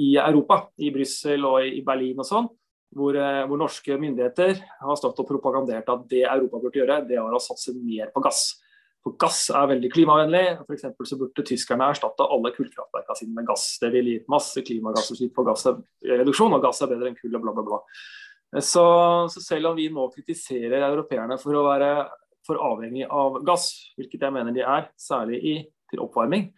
[0.00, 0.62] i Europa.
[0.80, 2.48] I Brussel og i Berlin og sånn.
[2.96, 7.20] Hvor, eh, hvor, norske myndigheter har stått og propagandert at det Europa burde gjøre, det
[7.20, 8.58] var å satse mer på gass.
[9.00, 10.44] For gass er veldig klimavennlig.
[10.66, 13.66] For så burde tyskerne erstatte alle kullkraftverkene sine med gass.
[13.80, 17.54] Det ville gitt masse klimagassutslipp på gassreduksjon, og gass er bedre enn kull og bla,
[17.56, 17.80] bla, bla.
[18.58, 18.82] Så,
[19.30, 21.92] så, selv om vi nå kritiserer europeerne for å være
[22.46, 25.54] for avhengig av gass, hvilket jeg mener de er, særlig i,
[25.92, 26.48] til oppvarming,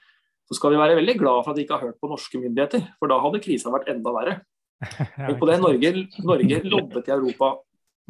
[0.49, 2.87] så skal vi være veldig glad for at de ikke har hørt på norske myndigheter.
[2.99, 4.39] For da hadde krisa vært enda verre.
[5.27, 5.93] Tenk på det, Norge,
[6.27, 7.55] Norge lobbet i Europa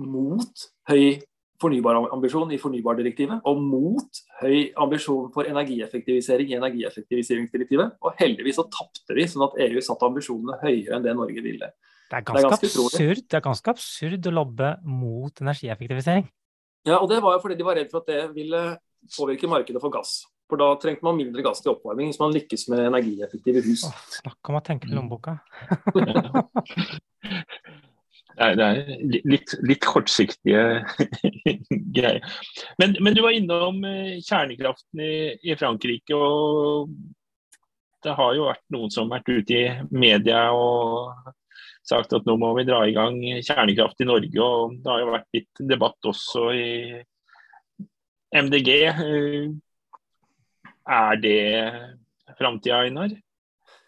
[0.03, 1.05] mot høy
[1.63, 7.97] fornybarambisjon i fornybardirektivet, og mot høy ambisjon for energieffektivisering i energieffektiviseringsdirektivet.
[8.03, 11.71] Og heldigvis så tapte vi, sånn at EU satte ambisjonene høyere enn det Norge ville.
[12.11, 16.27] Det er ganske, det er ganske absurd, det er ganske absurd å lobbe mot energieffektivisering.
[16.89, 18.63] Ja, og det var jo fordi de var redd for at det ville
[19.15, 20.23] påvirke markedet for gass.
[20.53, 23.87] For da trengte man mindre gass til oppvarming hvis man lykkes med energieffektive hus.
[23.88, 25.38] Åh, snakk om å tenke til lommeboka.
[28.37, 28.83] det er,
[29.33, 30.85] litt, litt, kortsiktige
[31.97, 32.21] greier.
[32.77, 36.21] Men, men, du var innom eh, kjernekraften i, i Frankrike.
[36.21, 36.93] og
[38.05, 39.65] det har jo vært noen som har vært ute i
[40.05, 41.33] media og
[41.88, 44.37] sagt at nå må vi dra i gang kjernekraft i Norge.
[44.37, 46.71] og Det har jo vært litt debatt også i
[48.37, 48.73] MDG.
[50.88, 51.42] Er det
[52.38, 53.11] framtida, Einar?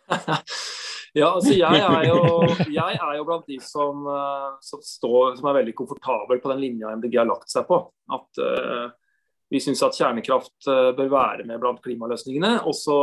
[1.14, 2.18] ja, altså jeg er, jo,
[2.78, 6.62] jeg er jo blant de som, eh, som, står, som er veldig komfortabel på den
[6.62, 7.80] linja MDG har lagt seg på.
[8.14, 8.90] At uh,
[9.50, 12.58] vi syns at kjernekraft uh, bør være med blant klimaløsningene.
[12.68, 12.98] Og så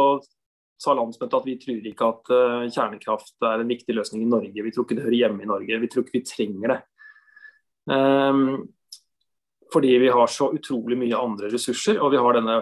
[0.82, 4.68] sa landsmøtet at vi tror ikke at uh, kjernekraft er en viktig løsning i Norge.
[4.68, 5.82] Vi tror ikke det hører hjemme i Norge.
[5.84, 6.80] Vi tror ikke vi trenger det.
[7.92, 8.70] Um,
[9.74, 12.60] fordi vi har så utrolig mye andre ressurser, og vi har denne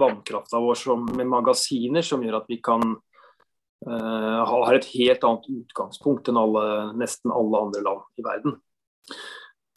[0.00, 5.48] vannkrafta vår som, med magasiner som gjør at vi kan uh, ha et helt annet
[5.60, 6.66] utgangspunkt enn alle,
[6.98, 8.58] nesten alle andre land i verden.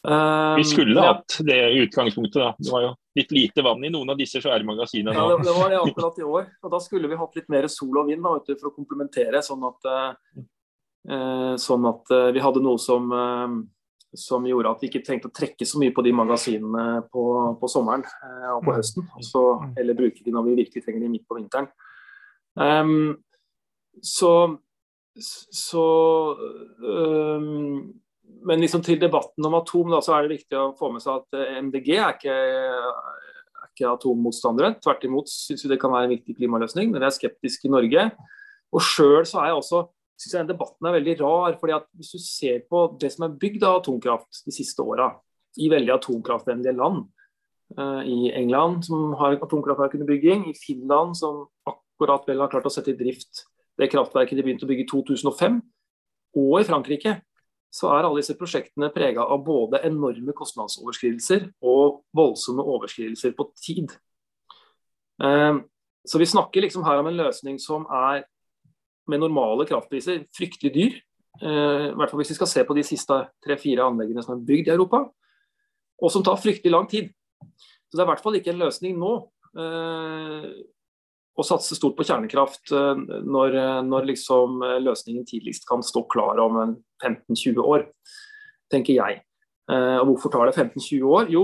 [0.08, 1.06] Um, vi skulle ja.
[1.08, 2.56] hatt det utgangspunktet, da.
[2.58, 5.16] Det var jo litt lite vann i noen av disse svære magasinene.
[5.18, 6.46] Ja, det, det, var det akkurat i år.
[6.64, 9.66] Og da skulle vi hatt litt mer sol og vind da, for å komplementere, sånn
[9.68, 13.58] at, uh, sånn at uh, vi hadde noe som, uh,
[14.18, 17.24] som gjorde at vi ikke trengte å trekke så mye på de magasinene på,
[17.60, 18.06] på sommeren
[18.56, 18.76] og på mm.
[18.76, 19.08] høsten.
[19.20, 19.44] Også,
[19.80, 21.70] eller bruke de når vi virkelig trenger de midt på vinteren.
[22.58, 23.16] Um,
[24.02, 24.32] så,
[25.18, 25.86] så
[26.82, 27.94] um,
[28.48, 31.22] men liksom til debatten om atom da, så er det viktig å få med seg
[31.22, 34.76] at eh, MDG er ikke, er ikke atommotstandere.
[34.84, 37.74] Tvert imot syns vi det kan være en viktig klimaløsning, men vi er skeptiske i
[37.74, 38.08] Norge.
[38.76, 39.84] Og sjøl så er jeg også
[40.18, 41.58] synes jeg den debatten er veldig rar.
[41.60, 45.12] fordi at Hvis du ser på det som er bygd av atomkraft de siste åra,
[45.58, 47.06] i veldig atomkraftvennlige land,
[47.78, 52.68] uh, i England som har atomkraftverk under bygging, i Finland som akkurat vel har klart
[52.70, 55.58] å sette i drift det kraftverket de begynte å bygge i 2005,
[56.38, 57.18] og i Frankrike
[57.74, 63.92] så er alle disse prosjektene prega av både enorme kostnadsoverskridelser og voldsomme overskridelser på tid.
[65.22, 65.62] Ehm,
[66.08, 68.24] så vi snakker liksom her om en løsning som er
[69.12, 70.98] med normale kraftpriser fryktelig dyr.
[71.42, 74.46] Ehm, I hvert fall hvis vi skal se på de siste tre-fire anleggene som er
[74.48, 75.04] bygd i Europa,
[75.98, 77.12] og som tar fryktelig lang tid.
[77.88, 79.14] Så det er i hvert fall ikke en løsning nå.
[79.58, 80.50] Ehm,
[81.38, 86.04] å satse stort på kjernekraft eh, når, eh, når liksom eh, løsningen tidligst kan stå
[86.10, 86.60] klar om
[87.04, 87.88] 15-20 år,
[88.74, 89.22] tenker jeg.
[89.68, 91.30] Og hvorfor tar det 15-20 år?
[91.32, 91.42] Jo,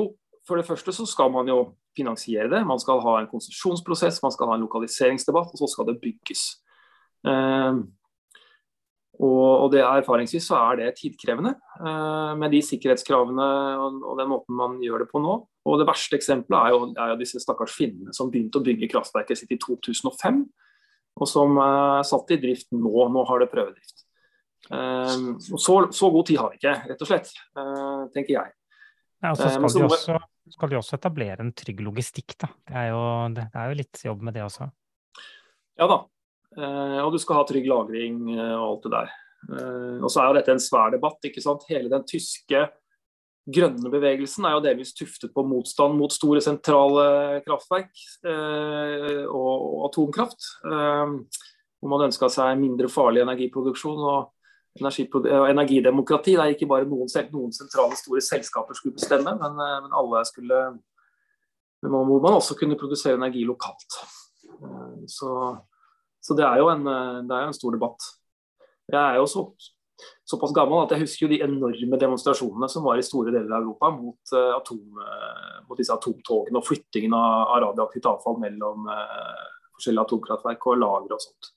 [0.47, 1.57] for det første så skal man jo
[1.95, 2.61] finansiere det.
[2.67, 6.45] Man skal ha en konsesjonsprosess, man skal ha en lokaliseringsdebatt, og så skal det bygges.
[9.23, 11.53] Og, det Erfaringsvis så er det tidkrevende
[12.35, 13.45] med de sikkerhetskravene
[13.79, 15.37] og den måten man gjør det på nå.
[15.63, 18.89] Og Det verste eksempelet er jo, er jo disse stakkars finnene som begynte å bygge
[18.91, 20.41] kraftverket sitt i 2005,
[21.21, 22.91] og som er uh, satt i drift nå.
[23.13, 24.03] Nå har det prøvedrift.
[24.67, 28.55] Uh, så, så, god tid har vi ikke, rett og slett, uh, tenker jeg.
[29.23, 30.17] Ja, og så skal, så, de også,
[30.57, 32.35] skal, de også, etablere en trygg logistikk.
[32.43, 32.49] Da.
[32.67, 33.03] Det, er jo,
[33.37, 34.67] det, det er jo litt jobb med det også.
[35.79, 36.01] Ja da.
[36.57, 39.19] Uh, og du skal ha trygg lagring uh, og alt det der.
[39.99, 41.19] og så er jo dette en svær debatt.
[41.27, 41.65] ikke sant?
[41.67, 42.67] Hele den tyske
[43.43, 47.91] grønne bevegelsen er jo delvis tuftet på motstand mot store sentrale kraftverk
[48.29, 50.47] eh, og atomkraft.
[50.63, 51.17] Eh,
[51.83, 54.31] hvor man ønska seg mindre farlig energiproduksjon og,
[54.79, 56.37] og energidemokrati.
[56.37, 60.25] Det er ikke bare noen, noen, sentrale store selskaper skulle bestemme, men, eh, men alle
[60.29, 60.63] skulle
[61.83, 63.99] Hvor man også kunne produsere energi lokalt.
[64.47, 65.57] Eh, så,
[66.23, 68.05] så det, er jo en, eh, det er en stor debatt.
[68.91, 69.47] Jeg er jo så
[70.27, 73.61] såpass gammel at jeg husker jo de enorme demonstrasjonene som var i store deler av
[73.61, 78.89] Europa mot, uh, atom, uh, mot disse atomtogene og flyttingen av, radioaktivt avfall mellom
[79.77, 81.51] forskjellige atomkraftverk og lagre og sånt.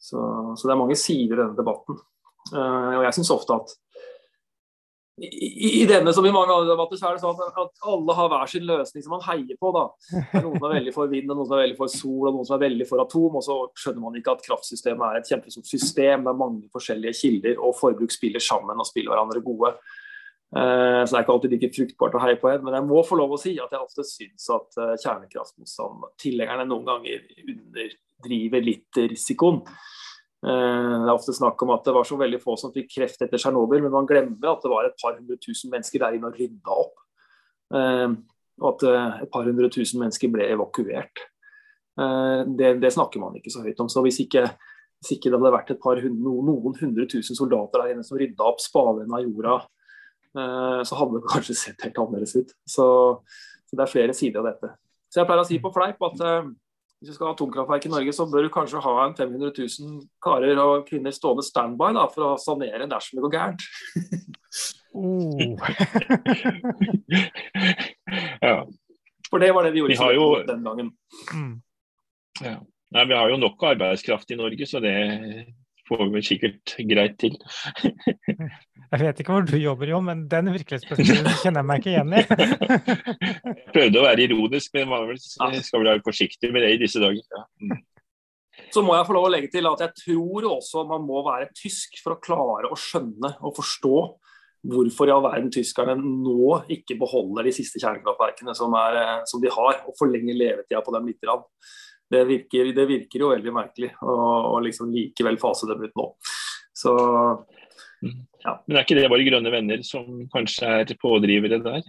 [0.00, 0.22] Så,
[0.54, 1.98] så, det er mange sider i denne debatten.
[2.54, 3.74] og jeg syns ofte at
[5.20, 8.50] i, denne som i mange andre debatter så er det sånn at, alle har hver
[8.50, 9.72] sin løsning som man heier på.
[9.76, 9.84] da.
[10.40, 12.56] Noen som er veldig for vind, noen som er veldig for sol og noen som
[12.56, 13.36] er veldig for atom.
[13.40, 17.60] Og så skjønner man ikke at kraftsystemet er et kjempestort system med mange forskjellige kilder,
[17.60, 19.74] og forbruk spiller sammen og spiller hverandre gode.
[20.50, 23.04] Eh, så det er ikke alltid like fruktbart å heie på en, men jeg må
[23.06, 28.64] få lov å si at jeg ofte syns at eh, kjernekraftmotstand, tilhengerne noen ganger underdriver
[28.72, 29.60] litt risikoen.
[30.40, 33.20] Eh, det er ofte snakk om at det var så veldig få som fikk kreft
[33.20, 36.30] etter Tsjernobyl, men man glemmer at det var et par hundre tusen mennesker der inne
[36.30, 37.02] og rydda opp.
[37.76, 38.06] Eh,
[38.60, 41.26] og at eh, et par hundre tusen mennesker ble evakuert.
[42.00, 43.88] Det, det snakker man ikke så høyt om.
[43.92, 44.46] Så hvis ikke,
[45.02, 48.16] hvis ikke det hadde vært et par hundre, noen hundre tusen soldater der inne som
[48.16, 49.56] rydda opp spaden av jorda,
[50.86, 52.54] så hadde det kanskje sett helt annerledes ut.
[52.64, 52.86] Så,
[53.66, 54.70] så, det er flere sider av dette.
[55.12, 56.24] Så jeg pleier å si på fleip at
[57.00, 60.02] hvis du skal ha atomkraftverk i Norge, så bør du kanskje ha en 500 000
[60.20, 63.62] karer og kvinner stående standby da, for å sanere dersom det går gærent.
[64.92, 65.56] oh.
[68.44, 68.58] ja.
[69.30, 70.26] For det var det vi gjorde vi jo...
[70.44, 70.92] den gangen.
[71.32, 71.54] Mm.
[72.44, 72.58] Ja.
[72.90, 74.94] Nei, vi har jo nok arbeidskraft i Norge, så det
[75.90, 77.36] får vi sikkert greit til.
[78.92, 82.16] jeg vet ikke hvor du jobber, jo, men den virkelighetsbeskrivelsen kjenner jeg meg ikke igjen
[82.16, 82.24] i.
[83.50, 87.02] jeg prøvde å være ironisk, men man skal vel være forsiktig med det i disse
[87.02, 87.22] dager.
[87.36, 87.46] Ja.
[87.66, 87.78] Mm.
[88.74, 91.48] Så må jeg få lov å legge til at jeg tror også man må være
[91.56, 93.94] tysk for å klare å skjønne og forstå
[94.70, 99.52] hvorfor i all verden tyskerne nå ikke beholder de siste kjernekraftverkene som, er, som de
[99.52, 101.24] har, og forlenger levetida på dem litt.
[102.10, 106.06] Det virker, det virker, jo veldig merkelig å liksom likevel fase dem ut nå.
[106.74, 106.94] Så,
[108.02, 108.16] mm.
[108.42, 108.54] ja.
[108.66, 111.86] Men er ikke det bare grønne venner som kanskje er pådrivere der?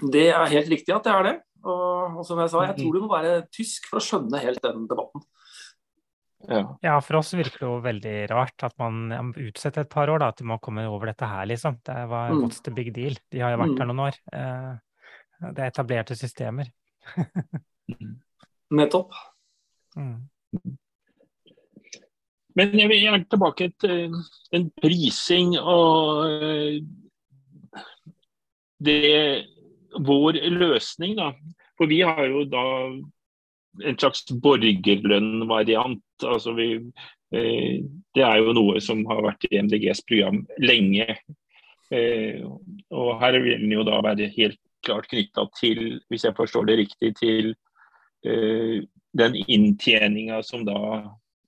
[0.00, 1.36] Det er helt riktig at det er det.
[1.60, 4.62] Og, og som jeg sa, jeg tror du må være tysk for å skjønne helt
[4.64, 5.26] den debatten.
[6.48, 6.62] Ja.
[6.80, 6.94] ja.
[7.04, 10.46] for oss virker det jo veldig rart at man utsetter et par år da, de
[10.48, 11.76] må komme over dette her, liksom.
[11.84, 12.40] Det var mm.
[12.40, 13.18] what's the big deal?
[13.32, 13.82] De har jo vært mm.
[13.82, 14.20] her noen år.
[14.38, 14.70] Eh,
[15.50, 16.72] det er etablerte systemer.
[18.80, 19.12] Nettopp.
[19.96, 20.76] Mm.
[22.58, 24.18] Men jeg vil gjerne tilbake til eh,
[24.56, 26.80] en prising og eh,
[28.80, 29.46] det
[30.06, 31.32] vår løsning, da.
[31.78, 32.64] For vi har jo da
[33.86, 36.04] en slags borgerlønnvariant.
[36.26, 36.72] Altså vi,
[37.34, 37.82] eh,
[38.16, 41.20] det er jo noe som har vært i MDGs program lenge.
[41.90, 46.76] og her vil den jo da være helt klart knytta til, hvis jeg forstår det
[46.78, 47.48] riktig, til
[49.16, 50.80] den inntjeninga som da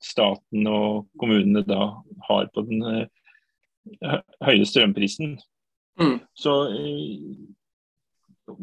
[0.03, 1.89] staten og kommunene da
[2.29, 5.37] har på den uh, høye strømprisen.
[6.01, 6.19] Mm.
[6.39, 8.57] Så uh,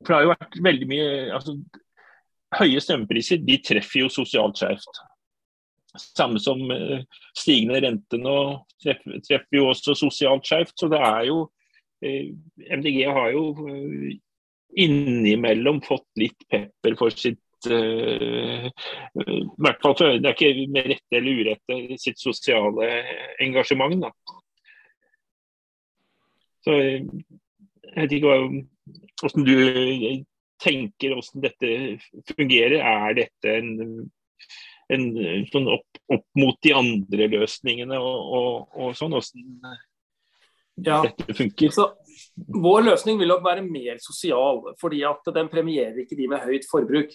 [0.00, 1.58] For det har jo vært veldig mye altså,
[2.54, 5.02] Høye strømpriser de treffer jo sosialt skjevt.
[6.00, 7.02] Samme som uh,
[7.36, 8.38] stigende rente nå
[8.80, 10.72] treffer, treffer, jo også sosialt skjevt.
[10.80, 11.44] Så det er jo
[11.98, 13.48] MDG har jo
[14.78, 18.68] innimellom fått litt pepper for sitt uh,
[19.58, 22.90] hvert fall Det er ikke med rette eller urette sitt sosiale
[23.42, 23.98] engasjement.
[24.04, 24.12] Da.
[26.66, 28.32] Så jeg vet ikke
[29.22, 30.24] hvordan du
[30.62, 32.78] tenker hvordan dette fungerer.
[32.82, 34.08] Er dette en,
[34.94, 35.06] en
[35.50, 39.16] sånn opp, opp, mot de andre løsningene og, og, og sånn?
[39.16, 39.78] Hvordan
[40.84, 41.00] ja.
[41.06, 41.74] dette funker?
[41.74, 41.88] Så,
[42.36, 46.68] vår løsning vil nok være mer sosial, fordi at den premierer ikke de med høyt
[46.70, 47.14] forbruk.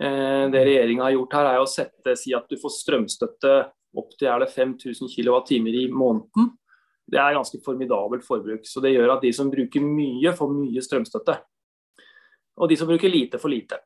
[0.00, 3.54] Eh, det regjeringa har gjort her, er å sette, si at du får strømstøtte
[3.94, 6.52] opp til 5000 kWt i måneden.
[7.06, 8.64] Det er ganske formidabelt forbruk.
[8.66, 11.36] så Det gjør at de som bruker mye, får mye strømstøtte.
[12.56, 13.78] Og de som bruker lite, får lite.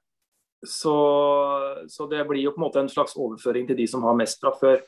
[0.64, 0.94] Så,
[1.88, 4.40] så, det blir jo på en måte en slags overføring til de som har mest
[4.40, 4.80] fra før.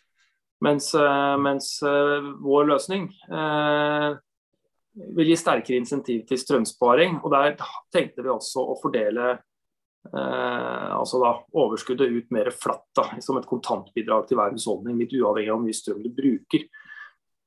[0.61, 4.16] Mens, eh, mens eh, vår løsning eh,
[5.16, 7.20] vil gi sterkere insentiv til strømsparing.
[7.24, 7.56] Og der
[7.92, 9.38] tenkte vi også å fordele
[10.08, 15.12] Eh, altså da overskuddet ut mer flatt da, som et kontantbidrag til hver husholdning, litt
[15.12, 16.64] uavhengig av hvor mye strøm du bruker.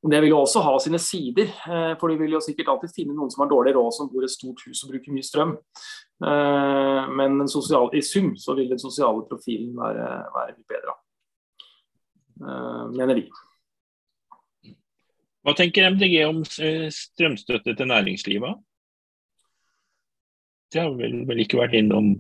[0.04, 3.16] Det vil jo også ha sine sider, eh, for du vil jo sikkert alltid finne
[3.16, 5.56] noen som har dårlig råd som bor i et stort hus og bruker mye strøm.
[6.28, 10.98] Eh, men sosiale, i sum så vil den sosiale profilen være, være litt bedre,
[12.44, 13.26] eh, mener vi.
[15.44, 18.62] Hva tenker MDG om strømstøtte til næringslivet?
[20.72, 22.16] Det har vel, vel ikke vært innom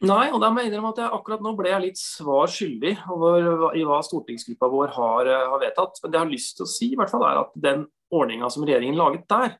[0.00, 2.94] Nei, og da må jeg innrømme at jeg akkurat nå ble jeg litt svar skyldig
[3.12, 6.00] over, i hva stortingsgruppa vår har, eh, har, vedtatt.
[6.00, 8.48] Men det jeg har lyst til å si, i hvert fall er at den ordninga
[8.48, 9.58] som regjeringen laget der,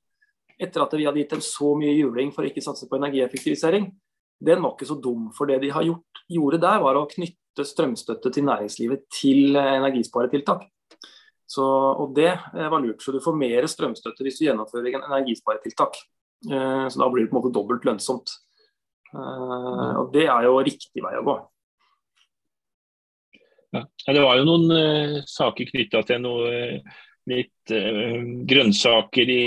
[0.61, 3.91] etter at vi hadde gitt dem så mye juling for å ikke satse på energieffektivisering,
[4.41, 5.29] den var ikke så dum.
[5.37, 10.65] For det de gjort, gjorde der, var å knytte strømstøtte til næringslivet til eh, energisparetiltak.
[11.45, 11.65] Så,
[12.01, 13.05] og det eh, var lurt.
[13.05, 16.01] Så du får mer strømstøtte hvis du gjennomfører en energisparetiltak.
[16.41, 18.31] Så da blir det på en måte dobbelt lønnsomt.
[19.11, 21.37] Uh, og det er jo riktig vei å gå.
[23.75, 23.85] Ja.
[24.07, 26.99] Det var jo noen uh, saker knytta til noe uh,
[27.31, 27.71] litt
[28.51, 29.43] grønnsaker i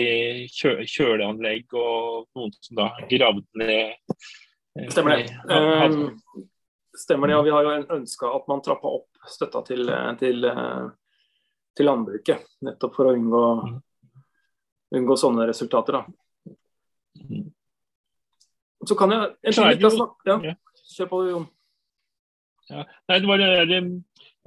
[0.48, 5.34] kjø kjøleanlegg, og noen som da gravde ned Stemmer det.
[5.50, 6.38] Uh,
[6.98, 10.48] Stemmer det, og Vi har jo ønska at man trappa opp støtta til, til,
[11.76, 12.48] til landbruket.
[12.68, 13.76] Nettopp for å unngå, mm.
[15.00, 16.00] unngå sånne resultater.
[16.00, 17.44] da.
[18.88, 20.08] Så kan jeg, litt, jo,
[20.44, 20.56] ja.
[20.94, 21.48] Kjør på, Jon.
[22.72, 22.84] Ja.
[23.10, 23.88] Nei, det var det der,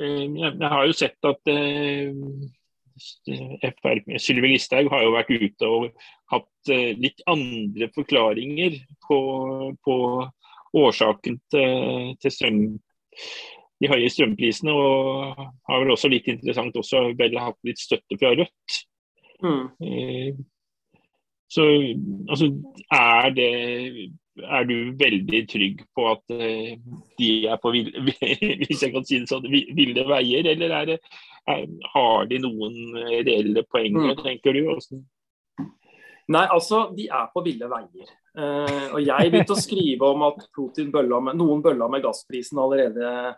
[0.01, 2.13] eh, Jeg har jo sett at eh,
[4.23, 9.19] Sylvi Listhaug har jo vært ute og hatt eh, litt andre forklaringer på,
[9.85, 9.97] på
[10.77, 12.61] årsaken til, til strøm,
[13.81, 14.73] de høye strømprisene.
[14.73, 18.83] Og har vel også litt interessant også vel hatt litt støtte fra Rødt.
[19.45, 20.41] Mm.
[21.53, 21.65] Så
[22.33, 22.49] altså,
[22.91, 23.51] er det
[24.43, 26.75] er du veldig trygg på at uh,
[27.21, 28.05] de er på ville,
[28.63, 30.99] hvis jeg kan si det sånn, ville veier, eller er det,
[31.53, 32.77] er, har de noen
[33.27, 34.23] reelle poenger, mm.
[34.25, 34.63] tenker du?
[34.75, 35.01] Også?
[36.33, 38.15] Nei, altså, de er på ville veier.
[38.37, 42.61] Uh, og jeg begynte å skrive om at Putin bølla med, noen bølla med gassprisen
[42.61, 43.37] allerede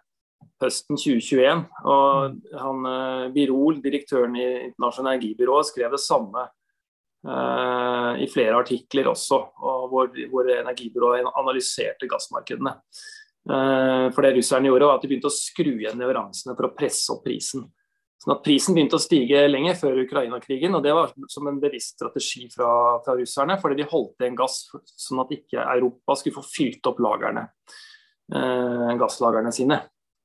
[0.63, 1.67] høsten 2021.
[1.87, 6.58] Og han uh, Birol, direktøren i Internasjonalt energibyrået, skrev det samme Eh,
[7.19, 9.41] i flere artikler også,
[9.91, 12.77] hvor, hvor energibyrået analyserte gassmarkedene.
[13.49, 16.75] Eh, for det russerne gjorde, var at de begynte å skru igjen leveransene for å
[16.77, 17.65] presse opp prisen.
[18.19, 21.95] Sånn at Prisen begynte å stige lenge før Ukraina-krigen, og det var som en bevisst
[21.95, 23.55] strategi fra, fra russerne.
[23.63, 24.65] Fordi de holdt igjen gass
[24.99, 27.47] sånn at ikke Europa skulle få fylt opp lagerne,
[28.35, 29.79] eh, gasslagrene sine.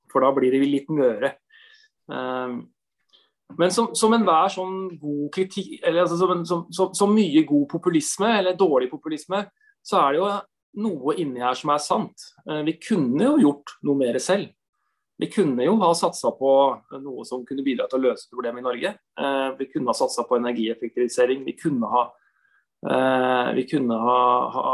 [0.09, 1.35] For da blir de litt møre.
[2.09, 2.57] Eh,
[3.57, 7.67] men som, som enhver sånn god kritikk, eller altså som, som, som, som, mye god
[7.71, 9.43] populisme, eller dårlig populisme,
[9.83, 10.31] så er det jo
[10.83, 12.27] noe inni her som er sant.
[12.47, 14.53] Eh, vi kunne jo gjort noe mer selv.
[15.21, 16.51] Vi kunne jo ha satsa på
[17.03, 18.93] noe som kunne bidra til å løse problemet i Norge.
[18.93, 21.43] Eh, vi kunne ha satsa på energieffektivisering.
[21.45, 22.07] Vi kunne ha,
[22.89, 24.23] eh, vi kunne ha,
[24.55, 24.73] ha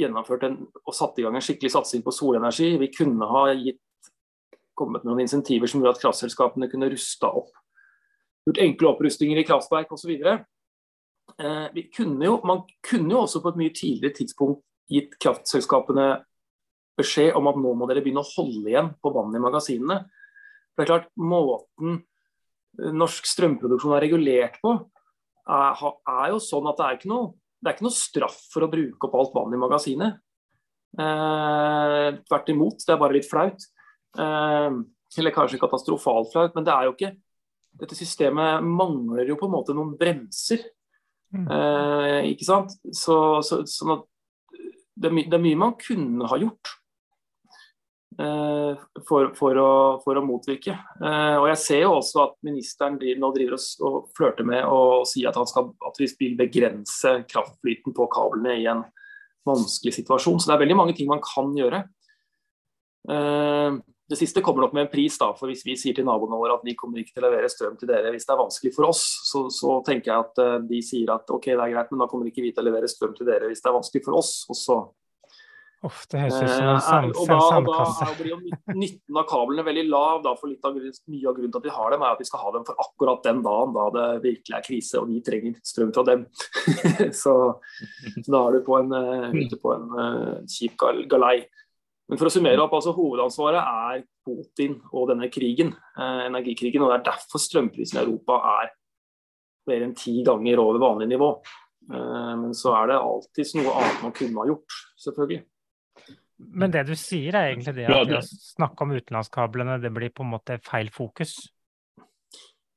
[0.00, 2.76] gjennomført en, og satt i gang en skikkelig satsing på solenergi.
[2.80, 3.82] Vi kunne ha gitt,
[4.76, 7.52] kommet med noen insentiver som gjorde at kraftselskapene kunne rusta opp
[8.46, 10.12] gjort enkle opprustninger i kraftverk osv.
[10.16, 11.80] Eh,
[12.46, 16.10] man kunne jo også på et mye tidligere tidspunkt gitt kraftselskapene
[16.96, 19.98] beskjed om at nå må dere begynne å holde igjen på vannet i magasinene.
[20.76, 22.04] Det er klart, Måten
[22.76, 24.74] norsk strømproduksjon er regulert på,
[25.48, 25.82] er,
[26.12, 28.70] er jo sånn at det er ikke noe det er ikke noe straff for å
[28.70, 30.18] bruke opp alt vann i magasinet.
[31.02, 33.64] Eh, tvert imot, det er bare litt flaut.
[34.20, 34.76] Eh,
[35.18, 37.10] eller kanskje katastrofalt flaut, men det er jo ikke
[37.80, 40.64] dette systemet mangler jo på en måte noen bremser.
[41.34, 41.46] Mm.
[41.52, 42.74] Eh, ikke sant?
[42.94, 44.04] Så, så, sånn at
[44.96, 46.70] det er, det er, mye man kunne ha gjort
[48.22, 49.72] eh, for, for, å,
[50.04, 50.76] for, å, motvirke.
[51.00, 55.02] Eh, og Jeg ser jo også at ministeren nå driver oss og flørter med å
[55.08, 58.86] si at, han skal, at vi vil begrense kraftflyten på kablene i en
[59.46, 60.40] vanskelig situasjon.
[60.40, 61.84] Så det er veldig mange ting man kan gjøre.
[63.12, 66.38] Eh, det siste kommer nok med en pris, da, for hvis vi sier til naboene
[66.38, 68.74] våre at vi kommer ikke til å levere strøm til dere hvis det er vanskelig
[68.76, 71.90] for oss, så, så tenker jeg at uh, de sier at ok, det er greit,
[71.90, 74.04] men da kommer ikke vi til å levere strøm til dere hvis det er vanskelig
[74.06, 74.36] for oss.
[74.52, 74.78] Og så
[75.84, 78.38] Uff, det høres ut som en sand, og da, blir jo
[78.74, 80.22] nytten av kablene veldig lav.
[80.24, 80.78] Da, for av,
[81.12, 82.80] Mye av grunnen til at vi har dem, er at vi skal ha dem for
[82.82, 86.24] akkurat den dagen da det virkelig er krise og vi trenger strøm fra dem.
[87.22, 87.36] så,
[88.16, 90.80] så, da er du på en, uh, ute på en uh, kjip
[91.12, 91.36] galei.
[92.06, 96.82] Men for å summere opp, altså Hovedansvaret er Putin og denne krigen, eh, energikrigen.
[96.82, 98.70] og Det er derfor strømprisen i Europa er
[99.66, 101.30] mer enn ti ganger over vanlig nivå.
[101.90, 105.44] Eh, men så er det alltids noe annet man kunne ha gjort, selvfølgelig.
[106.38, 110.22] Men det du sier er egentlig det at å snakke om utenlandskablene, det blir på
[110.22, 111.48] en måte feil fokus?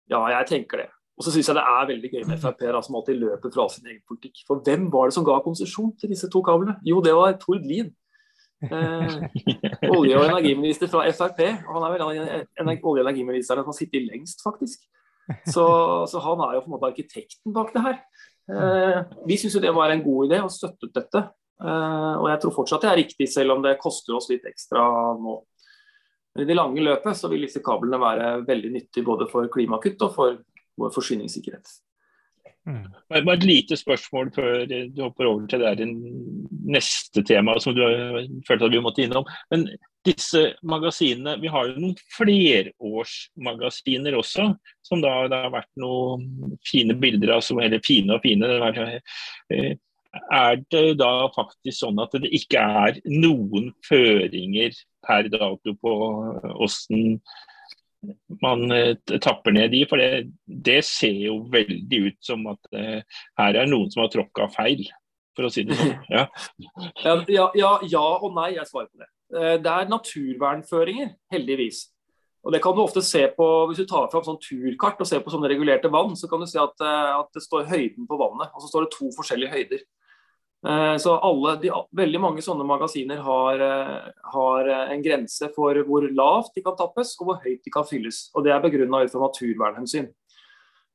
[0.10, 0.90] Ja, jeg tenker det.
[1.20, 3.90] Og så syns jeg det er veldig gøy med Frp som alltid løper fra sin
[3.92, 4.46] egen politikk.
[4.48, 6.78] For hvem var det som ga konsesjon til disse to kablene?
[6.88, 7.92] Jo, det var Tord Lien.
[8.60, 9.14] Eh,
[9.96, 11.44] olje- og energiminister fra Frp.
[11.68, 12.24] Han er vel olje-
[12.84, 14.84] og energiministeren som har sittet lengst, faktisk.
[15.46, 15.66] Så,
[16.10, 18.00] så, han er jo på en måte arkitekten bak det her.
[18.50, 21.24] Eh, vi syns jo det var en god idé og støttet dette.
[21.60, 24.86] Eh, og jeg tror fortsatt det er riktig, selv om det koster oss litt ekstra
[25.20, 25.36] nå.
[26.34, 30.02] Men i det lange løpet så vil disse kablene være veldig nyttige både for klimakutt
[30.06, 30.42] og for
[30.80, 31.72] vår forsyningssikkerhet.
[32.68, 32.88] Mm.
[33.10, 35.88] Bare et lite spørsmål før du hopper over til det
[36.70, 37.82] neste tema som du
[38.48, 39.26] følte at vi måtte innom.
[39.50, 39.70] Men
[40.06, 44.56] disse magasinene, Vi har jo noen flerårsmagasiner også,
[44.86, 47.44] som da det har vært noen fine bilder av.
[47.60, 48.48] Eller fine og fine.
[49.50, 49.78] Det
[50.34, 54.72] er det da faktisk sånn at det ikke er noen føringer
[55.06, 55.92] per dato på
[56.58, 57.20] hvordan
[58.42, 59.84] man eh, tapper ned de.
[59.90, 64.12] For det, det, ser jo veldig ut som at eh, her er noen som har
[64.14, 64.86] tråkka feil,
[65.38, 65.96] for å si det sånn.
[66.12, 66.26] Ja.
[67.38, 69.10] ja, ja, ja og nei, jeg svarer på det.
[69.30, 71.88] Uh, det er naturvernføringer, heldigvis.
[72.48, 75.20] Og det kan du ofte se på, Hvis du tar fram sånn turkart og ser
[75.22, 78.20] på sånne regulerte vann, så kan du se at, uh, at det står høyden på
[78.20, 78.50] vannet.
[78.56, 79.84] Og så står det to forskjellige høyder.
[80.68, 85.76] Eh, så alle, de, Veldig mange sånne magasiner har, eh, har, eh, en grense for
[85.88, 88.30] hvor lavt de kan tappes og hvor høyt de kan fylles.
[88.36, 90.14] og Det er begrunna ut fra naturvernhensyn.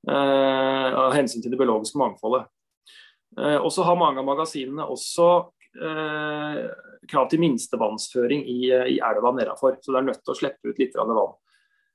[0.07, 2.45] Av hensyn til det biologiske mangfoldet.
[3.39, 5.49] Og så har mange av magasinene også
[7.09, 9.79] krav til minstevannsføring i, i elva nedafor.
[9.81, 11.09] Så det er nødt til å slippe ut litt vann.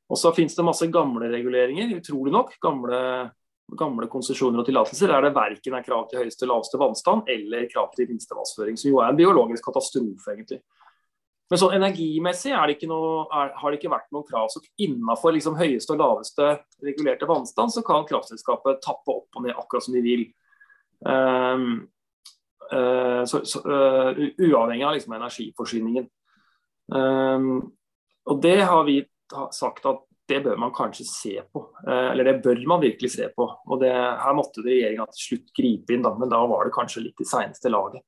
[0.09, 2.57] Og så finnes det masse gamle reguleringer, utrolig nok.
[2.59, 3.29] Gamle
[3.77, 7.91] gamle konsesjoner og tillatelser er det verken er krav til høyeste laveste vannstand eller krav
[7.95, 10.61] til minstevannsføring, som jo er en biologisk katastrofe, egentlig.
[11.49, 14.51] Men sånn energimessig det noe, er, har det ikke vært noen krav.
[14.53, 16.49] Så innenfor liksom høyeste og laveste
[16.85, 20.27] regulerte vannstand, så kan kraftselskapet tappe opp og ned akkurat som de vil.
[21.01, 21.87] Um,
[22.69, 26.05] uh, så, så, uh, uavhengig av liksom, energiforsyningen.
[26.93, 27.49] Um,
[28.29, 28.99] og det har vi
[29.53, 31.63] sagt at det bør man kanskje se på.
[31.87, 33.47] Eh, eller det bør man virkelig se på.
[33.67, 37.03] Og det, Her måtte regjeringa til slutt gripe inn, da, men da var det kanskje
[37.07, 38.05] litt i seneste laget.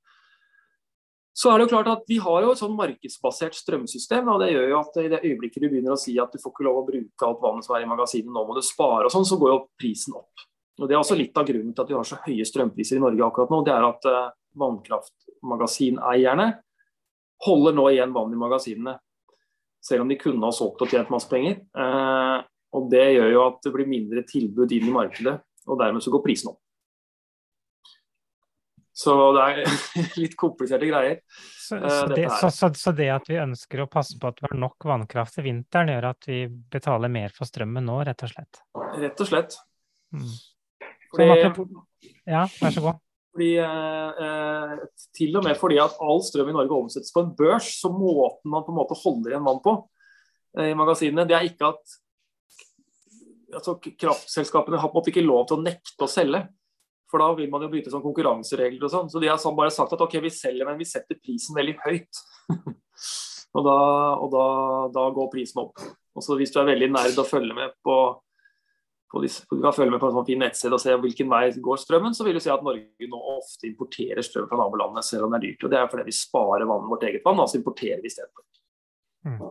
[1.34, 4.28] Så er det jo klart at Vi har jo et sånn markedsbasert strømsystem.
[4.28, 6.51] og Det gjør jo at i det øyeblikket du begynner å si at du får
[6.53, 9.13] ikke lov å bruke alt vannet som er i magasinet, nå må du spare og
[9.13, 10.47] sånn, så går jo prisen opp.
[10.80, 13.03] Og Det er også litt av grunnen til at vi har så høye strømpriser i
[13.03, 13.63] Norge akkurat nå.
[13.63, 16.47] Det er at uh, vannkraftmagasineierne
[17.45, 18.97] holder nå igjen vann i magasinene
[19.82, 21.61] selv om de kunne ha solgt og tjent masse penger.
[21.73, 22.39] Eh,
[22.77, 26.13] og Det gjør jo at det blir mindre tilbud inn i markedet, og dermed så
[26.13, 26.61] går prisen opp.
[29.01, 29.59] Så det er
[30.21, 31.19] litt kompliserte greier.
[31.32, 34.49] Så, eh, så, det, så, så, det, at vi ønsker å passe på at vi
[34.49, 38.34] har nok vannkraft til vinteren, gjør at vi betaler mer for strømmen nå, rett og
[38.34, 38.63] slett?
[39.01, 39.57] Rett og slett.
[40.15, 40.34] Mm.
[41.11, 41.71] Fordi,
[42.29, 43.01] ja, vær så god.
[43.32, 44.77] Fordi, eh, eh,
[45.15, 48.51] til og med fordi at all strøm i Norge omsettes på en børs, så måten
[48.51, 49.75] man på en måte holder igjen vann på
[50.57, 51.93] eh, i magasinene, det er ikke at
[53.55, 56.43] altså, kraftselskapene har på en måte ikke lov til å nekte å selge.
[57.11, 59.09] For da vil man jo bryte sånn konkurranseregler og sånn.
[59.11, 62.21] Så de har bare sagt at ok, vi selger, men vi setter prisen veldig høyt.
[63.55, 63.79] og da,
[64.15, 64.45] og da,
[64.95, 65.82] da går prisen opp.
[66.15, 67.97] Og så Hvis du er veldig nerd og følger med på
[69.12, 71.43] på disse, du kan følge med på en sånn fin nettside og se hvilken vei
[71.64, 75.28] går strømmen, så vil du si at Norge nå ofte importerer strøm fra nabolandene, selv
[75.28, 75.66] om det er dyrt.
[75.66, 78.47] og Det er fordi vi sparer vann, vårt eget vann, altså importerer vi istedenfor.
[79.28, 79.41] Mm.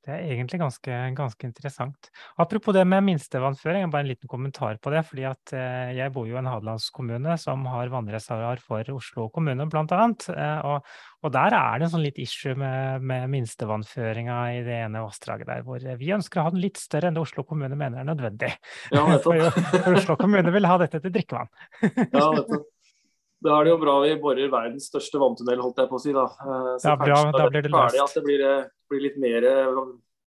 [0.00, 2.08] Det er egentlig ganske, ganske, interessant.
[2.40, 5.02] Apropos det med minstevannføring, bare en liten kommentar på det.
[5.04, 9.68] fordi at eh, Jeg bor jo i en hadelandskommune som har vannreservoar for Oslo kommune,
[9.68, 9.84] bl.a.
[9.84, 10.88] Eh, og,
[11.20, 15.52] og der er det en sånn litt issue med, med minstevannføringa i det ene vassdraget
[15.52, 18.08] der, hvor vi ønsker å ha den litt større enn det Oslo kommune mener er
[18.08, 18.54] nødvendig.
[18.96, 19.36] Ja, for,
[19.76, 21.52] for Oslo kommune vil ha dette til drikkevann.
[21.84, 22.68] ja, nettopp.
[23.40, 26.12] Da er det jo bra vi borer verdens største vanntunnel, holdt jeg på å si.
[26.12, 26.26] da.
[26.28, 27.96] Eh, så ja, bra, da blir det løst.
[28.00, 28.42] At det blir,
[28.90, 29.46] blir litt mer,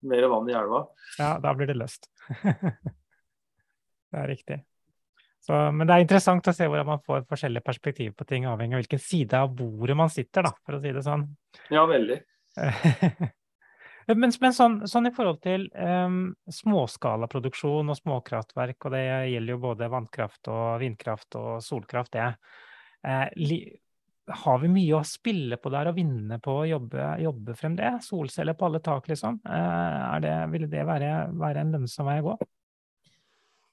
[0.08, 0.84] mer, vann i elva.
[1.18, 2.08] Ja, da blir det løst.
[4.12, 4.62] det er riktig.
[5.42, 8.76] Så, men det er interessant å se hvordan man får forskjellige perspektiver på ting, avhengig
[8.76, 11.24] av hvilken side av bordet man sitter, da, for å si det sånn.
[11.74, 12.20] Ja, veldig.
[14.20, 16.20] men, men sånn, sånn, i forhold til um,
[16.60, 19.02] småskalaproduksjon og småkraftverk, og det
[19.32, 22.30] gjelder jo både vannkraft og vindkraft og solkraft, det.
[23.02, 23.26] Eh,
[24.30, 27.90] har vi mye å spille på der og vinne på å jobbe, jobbe frem det?
[28.06, 29.40] Solceller på alle tak, liksom.
[29.42, 32.36] Eh, det, vil det være, være, en lønnsom vei å gå?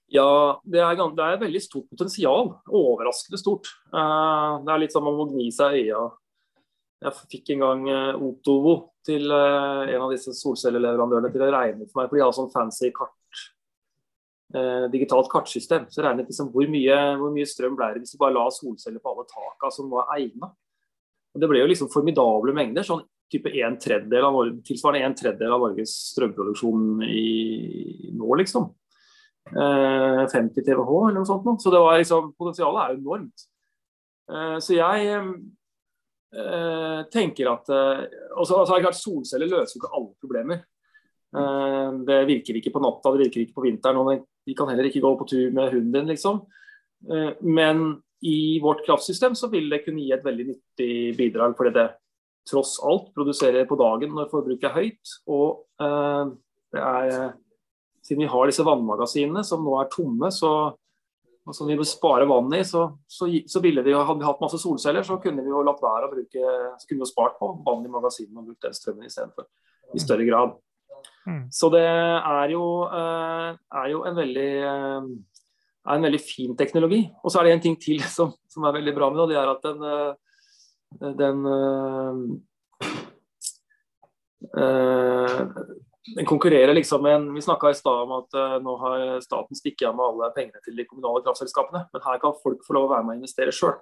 [0.09, 0.29] Ja,
[0.65, 2.55] det er, det er veldig stort potensial.
[2.65, 3.69] Overraskende stort.
[3.93, 6.07] Eh, det er litt som om å gni seg i øya.
[6.99, 7.85] Jeg fikk en gang
[8.27, 8.73] Otovo
[9.07, 12.89] til en av disse solcelleleverandørene til å regne for meg, for de har sånn fancy
[12.91, 13.13] kart
[14.55, 18.21] eh, digitalt kartsystem, så regnet liksom hvor mye, hvor mye strøm ble det hvis du
[18.21, 20.51] bare la solceller på alle takene som var egna.
[21.39, 22.85] Det ble jo liksom formidable mengder.
[22.85, 28.71] sånn type en tredjedel av, tilsvarende en tredjedel av Norges strømproduksjon i, nå, liksom.
[29.49, 31.45] Eh, 50 TWh eller noe sånt.
[31.45, 31.55] Nå.
[31.61, 33.45] Så det var liksom, potensialet er enormt.
[34.29, 35.13] Eh, så jeg
[36.33, 38.03] eh, tenker at eh,
[38.35, 40.65] også, altså, klart Solceller løser jo ikke alle problemer.
[41.35, 44.01] Eh, det virker ikke på natta, det virker ikke på vinteren.
[44.01, 46.41] og De kan heller ikke gå på tur med hunden din, liksom.
[47.09, 51.55] Eh, men i vårt kraftsystem så vil det kunne gi et veldig nyttig bidrag.
[51.57, 51.89] fordi det
[52.49, 55.15] tross alt produserer på dagen når forbruket er høyt.
[55.29, 56.35] Og eh,
[56.73, 57.33] det er,
[58.05, 60.51] siden vi har disse vannmagasinene som nå er tomme, så,
[61.45, 64.41] og som vi vil spare vann i, så, så, så ville vi, hadde vi hatt
[64.41, 67.37] masse solceller, så kunne vi jo latt være å bruke, så kunne vi jo spart
[67.39, 69.49] på vann i magasinene og brukt den strømmen istedenfor.
[69.93, 70.57] I større grad.
[71.25, 71.43] Mm.
[71.53, 73.49] Så det er jo, eh,
[73.81, 75.09] er jo en veldig eh,
[75.89, 77.01] er en veldig fin teknologi.
[77.23, 79.31] Og så er det en ting til som, som er veldig bra med det, og
[79.33, 82.45] det er at den, eh, den,
[84.39, 85.51] Uh,
[86.15, 89.57] den konkurrerer liksom med en Vi snakka i stad om at uh, nå har staten
[89.57, 92.87] stikket av med alle pengene til de kommunale kraftselskapene, men her kan folk få lov
[92.87, 93.75] å være med og investere sjøl.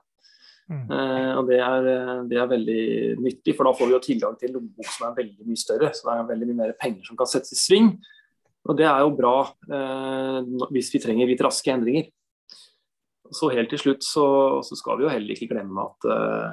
[0.68, 0.84] Mm.
[0.92, 1.86] Uh, og det er,
[2.28, 2.84] det er, veldig
[3.24, 5.92] nyttig, for da får vi jo tilgang til en lommebok som er veldig mye større.
[5.96, 7.92] Så det er veldig mye mer penger som kan settes i sving.
[8.68, 9.36] Og Det er jo bra
[9.72, 10.40] eh,
[10.76, 12.10] hvis vi trenger litt raske endringer.
[13.32, 14.26] Så helt til slutt så,
[14.64, 16.52] så skal vi jo heller ikke glemme at eh,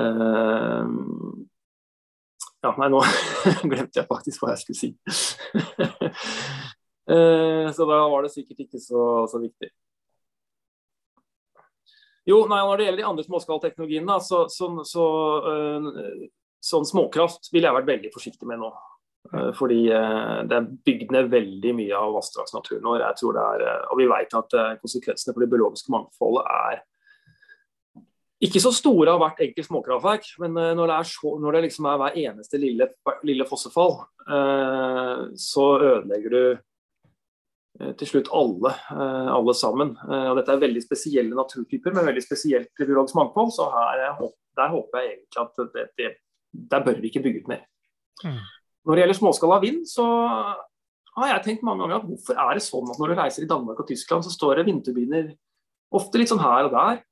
[0.00, 0.92] eh,
[2.62, 3.00] Ja, nei, nå
[3.72, 4.94] glemte jeg faktisk hva jeg skulle si.
[7.12, 9.72] Eh, så da var det sikkert ikke så, så viktig.
[12.28, 15.06] Jo, nei, Når det gjelder de andre småskalateknologiene, så, så, så
[15.50, 15.90] øh,
[16.62, 18.70] sånn småkraft ville jeg vært veldig forsiktig med nå.
[19.32, 23.02] Eh, fordi eh, det er bygd ned veldig mye av vassdragsnaturen vår.
[23.08, 26.82] Jeg tror det er, og vi vet at konsekvensene for det biologiske mangfoldet er
[28.42, 31.98] ikke så store av hvert enkelt småkraftverk, men når det, så, når det liksom er
[32.00, 32.88] hver eneste lille,
[33.22, 34.00] lille fossefall,
[35.38, 36.40] så ødelegger du
[37.98, 39.94] til slutt alle, alle sammen.
[40.04, 44.02] Og dette er veldig spesielle naturtyper med veldig spesielt biologisk mangfold, så her,
[44.58, 46.10] der håper jeg egentlig at det, det,
[46.72, 47.62] der bør vi ikke bygge ut mer.
[48.24, 48.42] Mm.
[48.84, 50.04] Når det gjelder småskala vind, så
[51.16, 53.50] har jeg tenkt mange ganger at hvorfor er det sånn at når du reiser i
[53.50, 55.32] Danmark og Tyskland, så står det vindturbiner
[55.92, 57.02] ofte litt sånn her og der.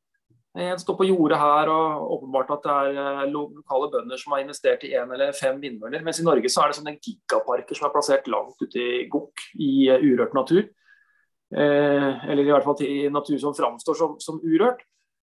[0.58, 4.42] En står på jordet her, og åpenbart at det er eh, lokale bønder som har
[4.42, 6.02] investert i én eller fem vindmøller.
[6.02, 9.44] Mens i Norge så er det sånne gigaparker som er plassert langt ute i gokk,
[9.62, 10.64] i eh, urørt natur.
[11.54, 14.82] Eh, eller i hvert fall i natur som framstår som, som urørt.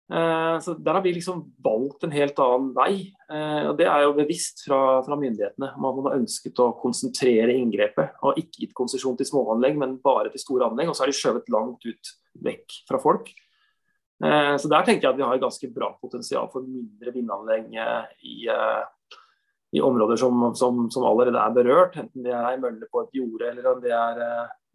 [0.09, 3.11] Eh, så Der har vi liksom valgt en helt annen vei.
[3.27, 5.73] Eh, og Det er jo bevisst fra, fra myndighetene.
[5.83, 8.15] Man har ønsket å konsentrere inngrepet.
[8.23, 10.89] Og ikke gitt konsesjon til småanlegg, men bare til store anlegg.
[10.89, 13.35] Og så har de skjøvet langt ut vekk fra folk.
[14.25, 17.71] Eh, så der tenker jeg at vi har et ganske bra potensial for mindre vindanlegg
[18.27, 18.37] i,
[19.79, 21.99] i områder som, som, som, allerede er berørt.
[22.01, 24.23] Enten det er møller på et jorde, eller om det er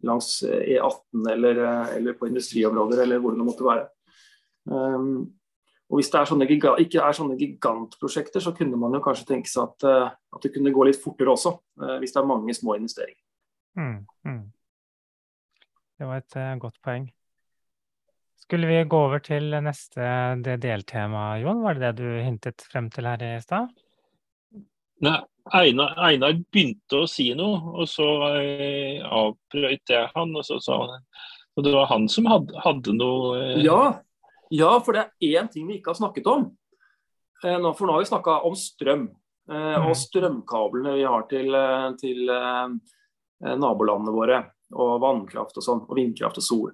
[0.04, 1.62] langs E18 eller,
[1.96, 3.88] eller på industriområder, eller hvor det måtte være.
[4.64, 5.32] Um,
[5.92, 9.50] og Hvis det er sånne, ikke er sånne gigantprosjekter, så kunne man jo kanskje tenke
[9.50, 11.52] seg at, at det kunne gå litt fortere også,
[12.00, 13.20] hvis det er mange små investeringer.
[13.76, 14.40] Mm, mm.
[16.00, 17.06] Det var et uh, godt poeng.
[18.44, 20.08] Skulle vi gå over til neste
[20.44, 21.62] det deltemaet, Jon?
[21.64, 23.70] Var det det du hintet frem til her i stad?
[25.04, 25.18] Nei,
[25.56, 30.36] Einar, Einar, begynte å si noe, og så eh, avbrøt jeg han.
[30.36, 31.00] Og så sa han
[31.54, 33.60] og det var han som hadde, hadde noe eh...
[33.62, 33.94] Ja,
[34.54, 36.48] ja, for det er én ting vi ikke har snakket om.
[37.44, 39.06] Eh, for nå har vi snakka om strøm.
[39.50, 40.00] Eh, og mm.
[40.02, 42.32] strømkablene vi har til, eh, til
[43.44, 44.40] nabolandene våre.
[44.74, 45.84] Og vannkraft og sånn.
[45.86, 46.72] Og vindkraft og sol.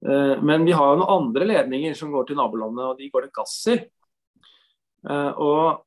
[0.00, 3.34] Men vi har jo noen andre ledninger som går til nabolandet, og de går det
[3.36, 3.74] gass i.
[5.04, 5.82] Og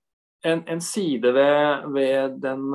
[0.46, 2.68] en, en side ved, ved den,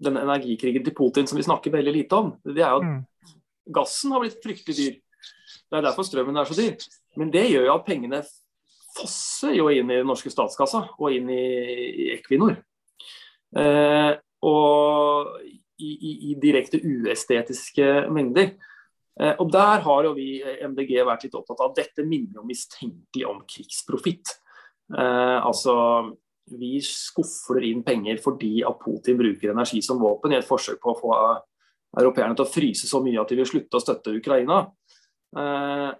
[0.00, 3.36] den, energikrigen til Putin som vi snakker veldig lite om, det er jo at mm.
[3.76, 4.96] gassen har blitt fryktelig dyr.
[5.68, 6.88] Det er derfor strømmen er så dyr.
[7.20, 8.22] Men det gjør jo at pengene
[8.96, 11.44] fosser jo inn i den norske statskassa og inn i,
[12.06, 12.56] i Equinor.
[13.56, 14.12] Eh,
[14.44, 18.54] og i, i, i, direkte uestetiske mengder.
[19.18, 23.26] Eh, og der har jo vi MDG vært litt opptatt av dette minner jo mistenkelig
[23.28, 24.34] om krigsprofitt.
[24.94, 25.74] Eh, altså
[26.58, 30.94] vi skufler inn penger fordi at Putin bruker energi som våpen i et forsøk på
[30.94, 31.16] å få
[31.98, 34.62] europeerne til å fryse så mye at de vil slutte å støtte Ukraina.
[35.36, 35.90] Eh,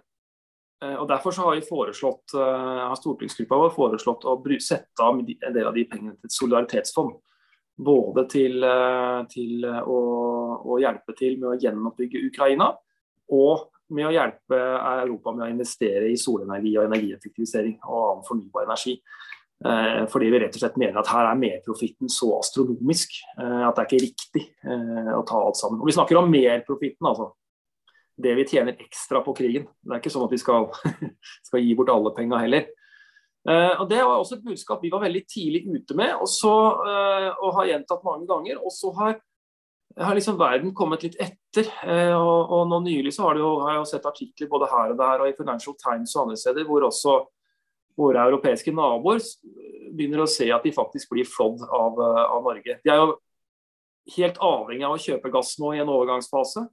[0.83, 5.19] Eh, og Derfor så har vi foreslått, eh, har stortingsgruppa vår foreslått å sette av
[5.19, 7.19] en del av de pengene til et solidaritetsfond.
[7.77, 9.99] Både til, eh, til å,
[10.63, 12.77] å, hjelpe til med å gjenoppbygge Ukraina,
[13.35, 14.57] og med å hjelpe
[15.01, 18.99] Europa med å investere i solenergi og energieffektivisering og annen fornybar energi.
[19.65, 23.75] Eh, fordi vi rett og slett mener at her er merprofitten så astronomisk eh, at
[23.75, 25.81] det er ikke riktig eh, å ta alt sammen.
[25.81, 27.33] Og Vi snakker om merprofitten, altså.
[28.19, 29.67] Det vi tjener ekstra på krigen.
[29.83, 30.69] Det er ikke sånn at vi skal,
[31.47, 32.65] skal gi bort alle penga heller.
[33.47, 36.51] og Det var også et budskap vi var veldig tidlig ute med og, så,
[37.39, 38.59] og har gjentatt mange ganger.
[38.59, 39.15] Og så har
[39.97, 41.67] har liksom verden kommet litt etter.
[41.83, 44.93] Eh, og, og nå nylig så har, jo, har jeg jo sett artikler både her
[44.93, 47.19] og der og i Financial Times og andre steder hvor også
[47.99, 49.19] våre europeiske naboer
[49.89, 52.77] begynner å se at de faktisk blir flådd av, eh, av, Norge.
[52.83, 53.15] De er jo
[54.15, 56.65] helt avhengig av å kjøpe gass nå i en overgangsfase,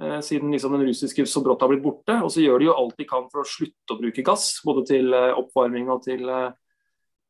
[0.00, 2.18] eh, siden liksom den russiske så brått har blitt borte.
[2.22, 4.84] Og så gjør de jo alt de kan for å slutte å bruke gass, både
[4.90, 6.50] til eh, oppvarming og til eh,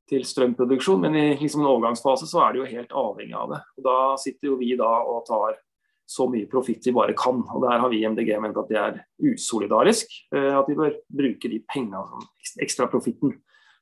[0.09, 3.63] til strømproduksjon, men i liksom en overgangsfase så er de jo helt avhengig av det.
[3.79, 5.59] Og Da sitter jo vi da og tar
[6.09, 7.43] så mye profitt vi bare kan.
[7.43, 10.15] og Der har vi i MDG ment at det er usolidarisk.
[10.35, 12.23] Eh, at vi bør bruke de pengene,
[12.65, 13.35] ekstra profitten,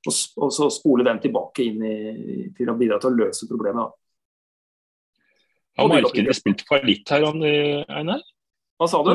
[0.07, 1.97] og, og, så spole den tilbake inn i,
[2.57, 3.95] til å bidra til å løse problemet.
[5.77, 7.27] Har markedet spilt fallitt her,
[7.93, 8.23] Einar?
[8.77, 9.11] Hva sa du?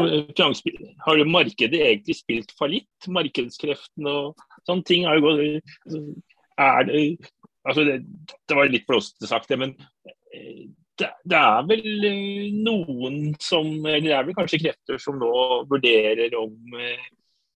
[1.06, 3.10] Har markedet egentlig spilt fallitt?
[3.10, 6.22] Markedskreftene og sånne ting har jo gått
[6.62, 7.02] er det
[7.68, 7.98] altså det,
[8.50, 9.76] det var litt flåsete sagt, det, men
[10.34, 15.20] eh, det, det, er vel eh, noen som Eller det er vel kanskje krefter som
[15.22, 15.32] nå
[15.70, 17.08] vurderer om eh,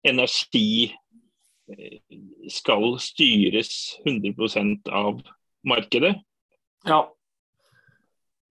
[0.08, 0.90] energi
[1.70, 1.98] eh,
[2.50, 3.72] skal styres
[4.04, 5.22] 100 av
[5.66, 6.16] markedet.
[6.86, 7.04] Ja.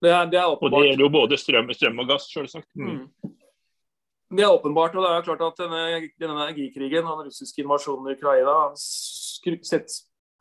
[0.02, 0.72] Det er, det er åpenbart.
[0.72, 2.68] Og det gjelder jo både strøm, strøm og gass, selvsagt.
[2.74, 3.04] Mm.
[3.04, 3.34] Mm.
[4.32, 4.96] Det er åpenbart.
[4.96, 5.82] og det er klart at denne,
[6.18, 8.56] denne energikrigen og den russiske invasjonen i Ukraina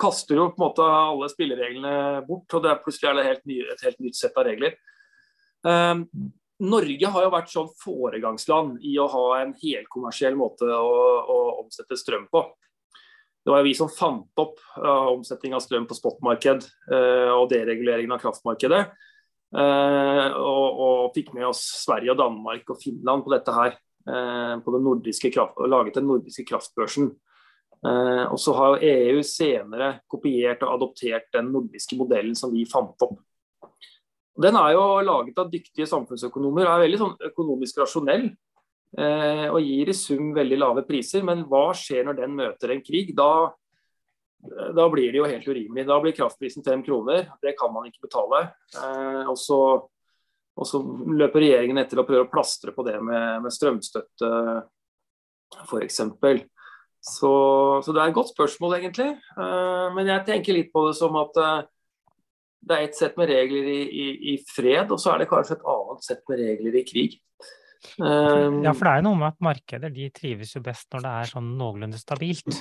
[0.02, 1.96] kaster jo på en måte alle spillereglene
[2.28, 4.78] bort, og det er plutselig er det helt ny, et helt nytt sett av regler.
[5.62, 6.08] Um,
[6.62, 11.98] Norge har jo vært sånn foregangsland i å ha en helkommersiell måte å, å, omsette
[11.98, 12.44] strøm på.
[13.42, 17.48] Det var jo vi som fant opp uh, omsetning av strøm på spotmarked uh, og
[17.54, 18.84] dereguleringen av kraftmarkedet.
[19.52, 23.80] Uh, og, og, fikk med oss Sverige og Danmark og Finland på dette her.
[24.02, 27.12] på den nordiske kraft, laget den nordiske kraftbørsen.
[27.82, 33.08] Eh, og så har EU senere kopiert og adoptert den nordiske modellen som vi fant
[33.08, 33.18] opp.
[34.42, 38.30] Den er jo laget av dyktige samfunnsøkonomer og er veldig sånn økonomisk rasjonell.
[38.92, 41.26] Eh, og gir i sum veldig lave priser.
[41.28, 43.16] Men hva skjer når den møter en krig?
[43.18, 43.50] Da,
[44.78, 45.88] da blir det jo helt urimelig.
[45.90, 47.32] Da blir kraftprisen fem kroner.
[47.42, 48.46] Det kan man ikke betale.
[48.78, 49.60] Eh, og, så,
[50.54, 50.84] og, så,
[51.18, 54.32] løper regjeringen etter og prøver å plastre på det med, med strømstøtte
[55.66, 56.02] f.eks.
[57.02, 57.32] Så,
[57.82, 59.16] så, det er et godt spørsmål, egentlig.
[59.34, 61.64] Uh, men jeg tenker litt på det som at uh,
[62.62, 65.58] det er et sett med regler i, i, i, fred, og så er det kanskje
[65.58, 67.18] et annet sett med regler i krig.
[67.98, 71.08] Um, ja, for det er jo noe med at markeder de trives jo best når
[71.08, 72.54] det er sånn noenlunde stabilt.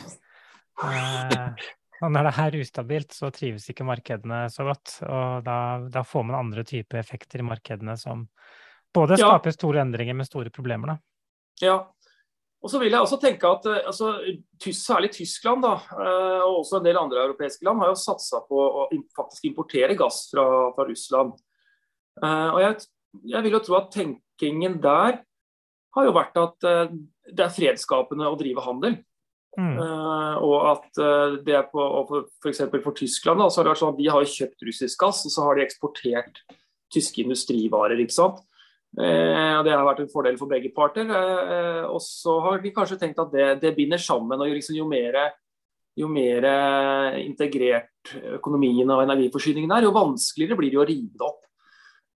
[2.01, 4.95] Og når det er ustabilt, så trives ikke markedene så godt.
[5.05, 5.57] Og da,
[5.93, 8.25] da får man andre typer effekter i markedene som
[8.97, 9.57] både skaper ja.
[9.59, 10.95] store endringer med store problemer.
[10.95, 10.97] Da.
[11.61, 11.77] Ja,
[12.61, 14.13] og så vil jeg også tenke at eh, altså,
[14.77, 18.61] Særlig Tyskland da, eh, og også en del andre europeiske land har jo satsa på
[18.61, 18.87] å
[19.17, 20.45] faktisk importere gass fra,
[20.77, 21.33] fra Russland.
[22.21, 22.89] Eh, og jeg,
[23.33, 25.23] jeg, vil jo tro at tenkingen der
[25.97, 29.01] har jo vært at det er fredsskapende å drive handel.
[29.59, 29.81] Mm.
[30.47, 30.99] og at
[31.43, 32.29] det er på, og for.
[32.39, 35.25] For, for Tyskland da, så har det vært sånn at de har kjøpt russisk gass
[35.27, 36.39] og så har de eksportert
[36.95, 37.99] tyske industrivarer.
[37.99, 38.39] ikke sant?
[38.99, 41.07] Eh, og Det har vært en fordel for begge parter.
[41.07, 44.41] Eh, og så har vi kanskje tenkt at det, det binder sammen.
[44.41, 45.21] og liksom, Jo mer,
[45.97, 46.49] jo mer
[47.21, 51.47] integrert økonomien og energiforsyningen er, jo vanskeligere blir det å rive det opp.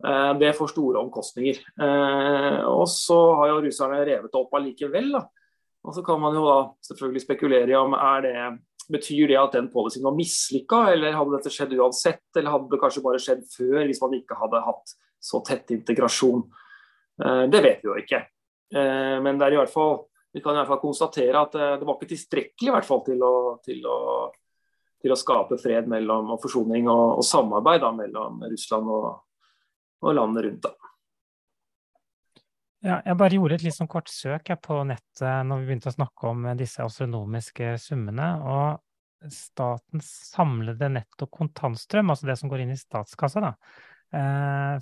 [0.04, 1.62] Eh, det får store omkostninger.
[2.66, 5.12] Og så har jo russerne revet det opp allikevel.
[5.14, 5.26] Da.
[5.84, 8.38] Og så kan man jo da selvfølgelig spekulere i om er det
[8.84, 12.26] Betyr det at den policyen var mislykka, eller hadde dette skjedd uansett?
[12.36, 14.92] Eller hadde det kanskje bare skjedd før, hvis man ikke hadde hatt
[15.24, 16.42] så tett integrasjon?
[17.22, 18.22] Eh, det vet vi jo ikke.
[18.74, 19.98] Eh, men det er i hvert fall,
[20.34, 23.04] vi kan i hvert fall konstatere at eh, det var ikke tilstrekkelig i hvert fall
[23.06, 23.34] til å,
[23.64, 23.98] til å,
[25.02, 29.12] til å skape fred mellom, og forsoning og, og samarbeid da, mellom Russland og,
[30.02, 30.66] og landet rundt.
[30.66, 30.90] da.
[32.84, 35.94] Ja, jeg bare gjorde et litt sånn kort søk på nettet når vi begynte å
[35.94, 38.26] snakke om disse astronomiske summene.
[38.44, 43.54] og Statens samlede netto kontantstrøm, altså det som går inn i statskassa, da,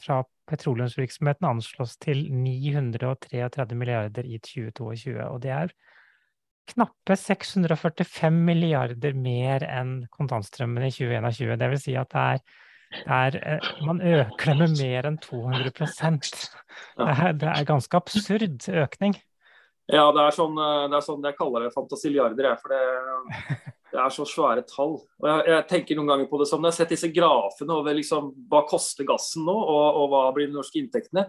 [0.02, 5.16] fra petroleumsvirksomheten anslås til 933 milliarder i 2022.
[5.24, 5.72] Og det er
[6.72, 11.56] knappe 645 milliarder mer enn kontantstrømmen i 2021.
[11.58, 12.44] Det vil si at det er,
[12.92, 17.96] det er eh, Man øker det med mer enn 200 det er, det er ganske
[17.96, 19.16] absurd økning.
[19.90, 22.50] Ja, det er sånn, eh, det er sånn jeg kaller det fantasiliarder.
[22.52, 24.96] Jeg, for det, det, er så svære tall.
[25.20, 27.76] Og jeg, jeg, tenker noen ganger på det som når jeg har sett disse grafene
[27.76, 31.26] over liksom, hva koster gassen nå, og, og, hva blir de norske inntektene,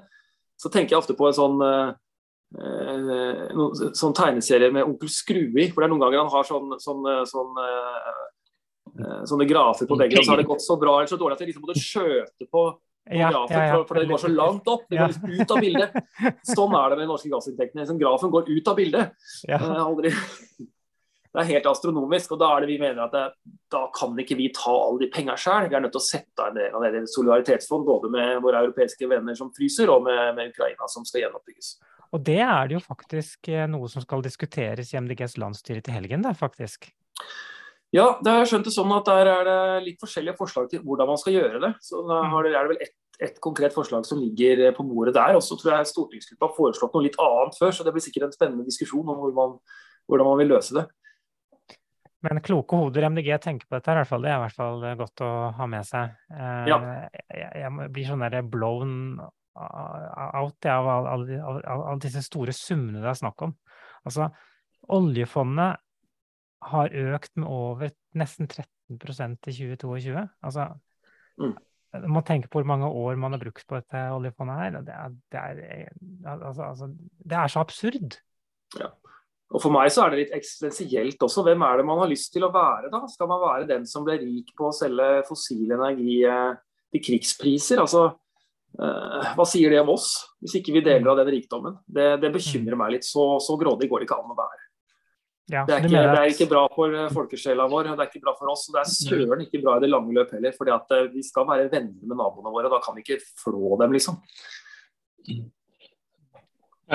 [0.60, 5.68] så tenker jeg ofte på en sånn, eh, noen, sånn tegneserie med onkel Skrui.
[5.74, 8.24] For det er noen ganger han har sånn, sånn, sånn eh,
[9.28, 11.44] sånne grafer på veggen, og så har det gått så bra eller så dårlig at
[11.44, 12.68] jeg liksom måtte skjøte på
[13.12, 13.64] ja, ja, ja.
[13.76, 14.86] For, for, det går så langt opp.
[14.88, 15.98] Det går liksom ut av bildet.
[16.48, 17.82] Sånn er det med norske gassinntektene.
[17.84, 19.18] Liksom, grafen går ut av bildet.
[19.60, 20.14] Aldri...
[21.34, 22.36] Det er helt astronomisk.
[22.36, 23.24] og Da er det vi mener at det,
[23.74, 25.66] da kan ikke vi ta alle de pengene sjøl.
[25.70, 28.62] Vi er nødt til å sette en del av det i solidaritetsfond, både med våre
[28.62, 31.78] europeiske venner som fryser, og med, med Ukraina som skal gjenoppbygges.
[32.14, 35.98] Og det er det jo faktisk eh, noe som skal diskuteres i MDGs landsstyre til
[35.98, 36.92] helgen, det, faktisk.
[37.94, 40.86] Ja, det har jeg skjønt det sånn at der er det litt forskjellige forslag til
[40.86, 41.74] hvordan man skal gjøre det.
[41.82, 42.38] Så da mm.
[42.38, 45.38] er det vel ett et konkret forslag som ligger på bordet der.
[45.38, 48.28] Og så tror jeg stortingsgruppa har foreslått noe litt annet før, så det blir sikkert
[48.28, 49.56] en spennende diskusjon om hvor man,
[50.10, 50.88] hvordan man vil løse det.
[52.24, 54.24] Men kloke hoder MDG tenker på dette, i hvert fall.
[54.24, 56.14] det er i hvert fall godt å ha med seg.
[56.32, 56.78] Eh, ja.
[57.28, 58.94] Jeg, jeg, blir sånn der blown
[59.54, 63.54] out av, av, disse store summene det er snakk om.
[64.08, 64.30] Altså,
[64.96, 65.84] oljefondet
[66.74, 70.26] har økt med over nesten 13% i 2022.
[70.48, 70.72] Altså,
[71.44, 71.54] mm.
[72.10, 74.80] Man tenker på hvor mange år man har brukt på dette oljefondet her.
[74.80, 75.92] Det er, det er,
[76.34, 78.18] altså, altså, det er så absurd.
[78.80, 78.90] Ja.
[79.54, 81.44] Og For meg så er det litt eksistensielt også.
[81.46, 83.04] Hvem er det man har lyst til å være, da?
[83.12, 86.56] Skal man være den som ble rik på å selge fossil energi eh,
[86.94, 87.84] til krigspriser?
[87.84, 88.08] Altså,
[88.80, 90.10] eh, hva sier det om oss,
[90.42, 91.78] hvis ikke vi deler av den rikdommen?
[91.86, 93.06] Det, det bekymrer meg litt.
[93.06, 94.62] Så, så grådig går det ikke an å være.
[95.52, 98.26] Ja, det, er ikke, det, er ikke, bra for eh, folkesjela vår, det er ikke
[98.26, 98.70] bra for oss.
[98.72, 100.56] og Det er søren ikke bra i det lange løp heller.
[100.58, 104.18] fordi Vi skal være venner med naboene våre, da kan vi ikke flå dem, liksom.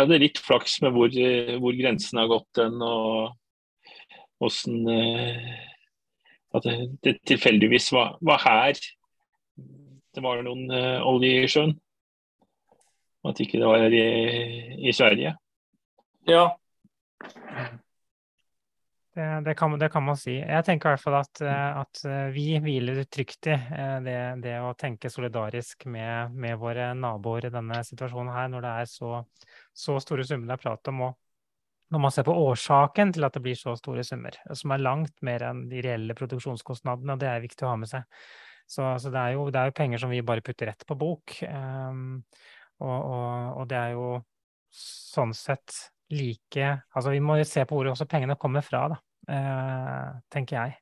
[0.07, 3.35] Det er litt flaks med hvor, eh, hvor grensen har gått den, og
[4.45, 4.87] åssen
[6.55, 6.65] At
[7.03, 8.79] det, tilfeldigvis var, var, her
[10.15, 11.75] det var noen uh, olje i sjøen.
[13.29, 14.07] At ikke det var i,
[14.89, 15.35] i Sverige.
[16.29, 16.45] Ja.
[19.19, 20.37] Det, det, kan, det, kan, man si.
[20.39, 24.19] Jeg tenker i hvert fall at, eh, at eh, vi hviler trygt i eh, det,
[24.45, 28.87] det å tenke solidarisk med, med, våre naboer i denne situasjonen her, når det er
[28.93, 29.17] så,
[29.75, 31.03] så store summer det er prat om.
[31.09, 34.85] Og når man ser på årsaken til at det blir så store summer, som er
[34.87, 38.07] langt mer enn de reelle produksjonskostnadene, og det er viktig å ha med seg.
[38.71, 40.95] Så, så det, er jo, det, er jo, penger som vi bare putter rett på
[41.01, 41.41] bok.
[41.43, 42.21] Um,
[42.85, 43.27] og, og,
[43.65, 44.15] og det er jo
[44.79, 45.75] sånn sett
[46.15, 49.03] like Altså vi må se på hvor også pengene kommer fra, da.
[49.29, 50.77] Eh, tenker jeg.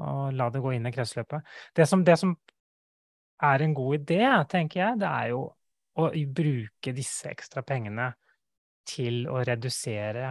[0.00, 1.44] Og la det gå inn i kretsløpet.
[1.76, 2.32] Det som, det som
[3.42, 5.42] er en god idé, tenker jeg, det er jo
[6.00, 8.08] å bruke disse ekstra pengene
[8.88, 10.30] til å redusere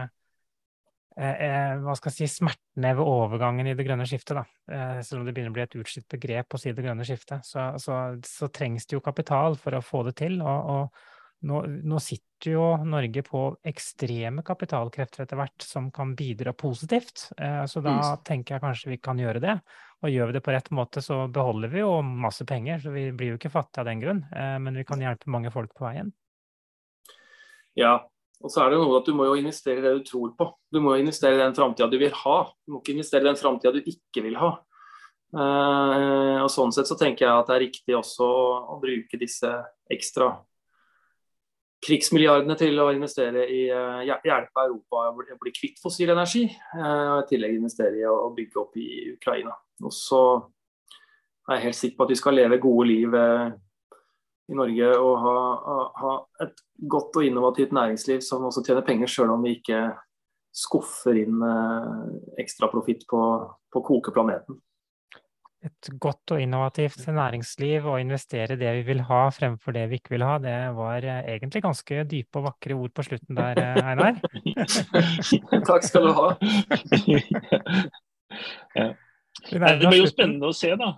[1.14, 4.40] eh, eh, hva skal jeg si, smertene ved overgangen i det grønne skiftet.
[4.40, 4.44] Da.
[4.74, 7.46] Eh, selv om det begynner å bli et utslitt begrep å si det grønne skiftet,
[7.46, 10.40] så, så, så, trengs det jo kapital for å få det til.
[10.42, 11.04] Og, og,
[11.42, 17.28] nå, nå, sitter jo Norge på ekstreme kapitalkrefter etter hvert som kan bidra positivt.
[17.36, 18.22] Eh, så da mm.
[18.26, 19.56] tenker jeg kanskje vi kan gjøre det.
[20.02, 22.80] Og gjør vi det på rett måte, så beholder vi jo masse penger.
[22.82, 25.52] Så vi blir jo ikke fattige av den grunn, eh, men vi kan hjelpe mange
[25.54, 26.10] folk på veien.
[27.78, 27.96] Ja,
[28.42, 30.48] og så er det noe at du må jo investere i det du tror på.
[30.72, 32.36] Du må jo investere i den framtida du vil ha.
[32.66, 34.56] Du må ikke investere i den framtida du ikke vil ha.
[35.32, 38.26] Uh, og Sånn sett så tenker jeg at det er riktig også
[38.74, 39.48] å bruke disse
[39.92, 40.34] ekstra
[41.82, 46.44] krigsmilliardene til å investere i uh, hjelpe Europa å bli kvitt fossil energi.
[46.76, 49.54] Uh, og i tillegg investere i å bygge opp i Ukraina.
[49.82, 50.22] Og så
[51.48, 53.50] er jeg helt sikker på at vi skal leve gode liv uh,
[54.52, 55.36] i Norge og ha,
[56.02, 56.14] ha,
[56.44, 59.84] et godt og innovativt næringsliv som også tjener penger, sjøl om vi ikke
[60.52, 61.40] skuffer inn
[62.42, 63.20] ekstra profitt på,
[63.72, 64.58] på kokeplaneten
[65.62, 70.16] et godt og innovativt næringsliv og investere det vi vil ha fremfor det vi ikke
[70.16, 73.90] vil ha, det var eh, egentlig ganske dype og vakre ord på slutten der, eh,
[73.92, 74.18] Einar.
[75.70, 76.28] Takk skal du ha.
[78.78, 78.88] ja.
[79.48, 80.90] Det blir jo spennende å se, da.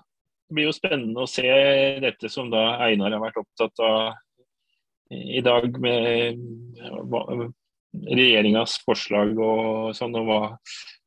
[0.48, 1.48] Det blir jo spennende å se
[2.04, 3.98] dette som da Einar har vært opptatt av
[5.14, 6.40] i dag, med
[7.92, 10.40] regjeringas forslag og sånn, og hva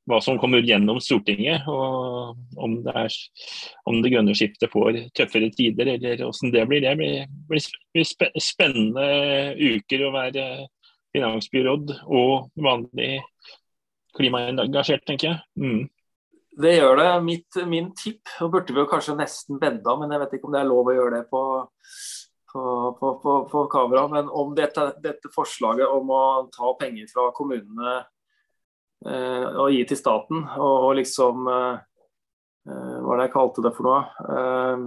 [0.07, 3.17] hva som kommer gjennom Stortinget, og om det, er,
[3.89, 6.85] om det grønne skiftet får tøffere tider, eller hvordan det blir.
[6.85, 9.07] Det blir, blir spennende
[9.59, 10.47] uker å være
[11.15, 13.17] finansbyråd og vanlig
[14.17, 15.39] klimaengasjert, tenker jeg.
[15.59, 15.85] Mm.
[16.57, 17.09] Det gjør det.
[17.25, 20.55] Mitt, min tipp, og burde vi jo kanskje nesten bedda, men jeg vet ikke om
[20.55, 21.41] det er lov å gjøre det på,
[22.53, 24.07] på, på, på kamera.
[24.09, 27.99] Men om dette, dette, forslaget om å ta penger fra kommunene
[29.05, 31.83] eh, og gi til staten, og, og liksom eh,
[32.67, 34.01] eh Hva var det jeg kalte det for noe?
[34.33, 34.85] Eh,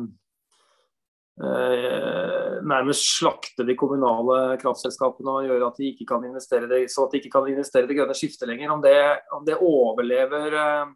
[1.46, 7.06] eh, nærmest slakte de kommunale kraftselskapene og gjøre at de ikke kan investere det, så
[7.06, 8.74] at de ikke kan investere det grønne skiftet lenger.
[8.74, 8.98] Om det,
[9.36, 10.90] om det overlever eh,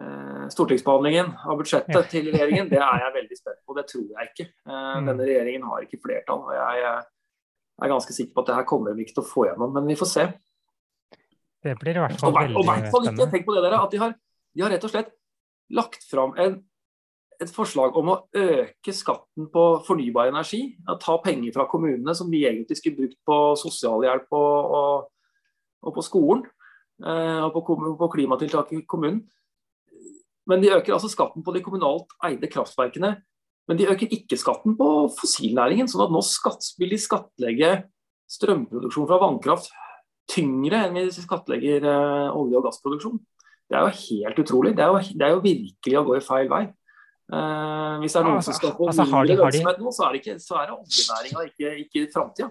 [0.00, 3.74] Eh, stortingsbehandlingen av budsjettet til regjeringen, det er jeg veldig spent på.
[3.76, 4.46] Det tror jeg ikke.
[4.64, 5.10] Eh, mm.
[5.10, 6.46] Denne regjeringen har ikke flertall.
[6.46, 9.46] og Jeg er ganske sikker på at det her kommer vi ikke til å få
[9.50, 10.26] gjennom, men vi får se.
[11.62, 12.60] Det blir i hvert fall veldig spennende.
[12.60, 14.14] Og hvert fall ikke, tenk på det der, at de har,
[14.56, 15.12] de har rett og slett
[15.72, 16.56] lagt fram en,
[17.42, 20.64] et forslag om å øke skatten på fornybar energi.
[21.02, 25.46] Ta penger fra kommunene som vi egentlig skulle brukt på sosialhjelp og, og,
[25.86, 26.42] og på skolen.
[27.02, 29.22] Eh, og på, på klimatiltak i kommunen.
[30.50, 33.14] Men de øker altså skatten på de kommunalt eide kraftverkene.
[33.70, 35.86] Men de øker ikke skatten på fossilnæringen.
[35.90, 37.70] sånn at nå skatt, vil de skattlegge
[38.30, 39.70] strømproduksjon fra vannkraft
[40.30, 43.18] tyngre enn vi skattlegger uh, olje- og gassproduksjon.
[43.70, 44.74] Det er jo helt utrolig.
[44.76, 46.62] Det er jo, det er jo virkelig å gå i feil vei.
[47.32, 50.14] Uh, hvis det er noen altså, som skal få altså, mindre lønnsomhet nå, så er
[50.14, 52.50] det, ikke, så er det oljenæringa, ikke, ikke framtida.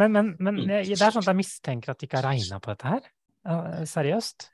[0.00, 2.72] Men, men, men, det er sånn at jeg mistenker at de ikke har regna på
[2.72, 3.08] dette her?
[3.44, 4.48] Uh, seriøst?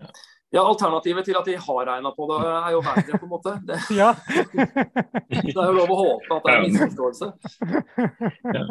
[0.00, 0.12] Ja.
[0.50, 3.52] Ja, Alternativet til at de har regna på det, er jo verre, på en måte.
[3.66, 4.08] Det, ja.
[5.30, 7.28] det er jo lov å håpe at det er en misforståelse.
[8.56, 8.64] Ja.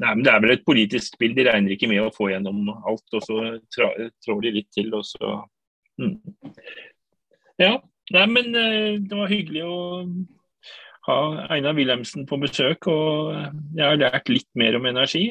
[0.00, 1.36] Nei, men Det er vel et politisk spill.
[1.36, 3.38] De regner ikke med å få gjennom alt, og så
[3.76, 5.36] trår de litt til, og så
[6.02, 6.18] mm.
[7.62, 7.76] Ja.
[8.10, 9.76] Nei, men eh, det var hyggelig å
[11.06, 11.18] ha
[11.54, 13.30] Einar Wilhelmsen på besøk, og
[13.76, 15.28] jeg har lært litt mer om energi.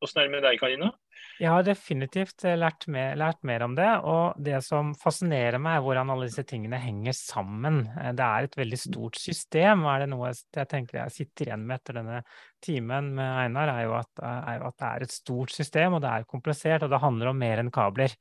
[0.00, 0.92] Åssen er det med deg, Karina?
[1.40, 3.88] Jeg har definitivt eh, lært mer, lært mer, om det.
[4.04, 7.78] Og det som fascinerer meg, er hvordan alle disse tingene henger sammen.
[7.94, 9.86] Eh, det er et veldig stort system.
[9.88, 12.20] Er det noe jeg tenker jeg sitter igjen med etter denne
[12.60, 16.04] timen med Einar, er jo at, er jo at det er et stort system, og
[16.04, 18.16] det er komplisert, og det handler om mer enn kabler.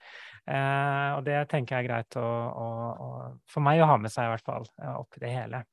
[0.48, 3.10] Eh, og det tenker jeg er greit å, å, å,
[3.52, 5.66] for meg å ha med seg, i hvert fall, eh, oppi det hele.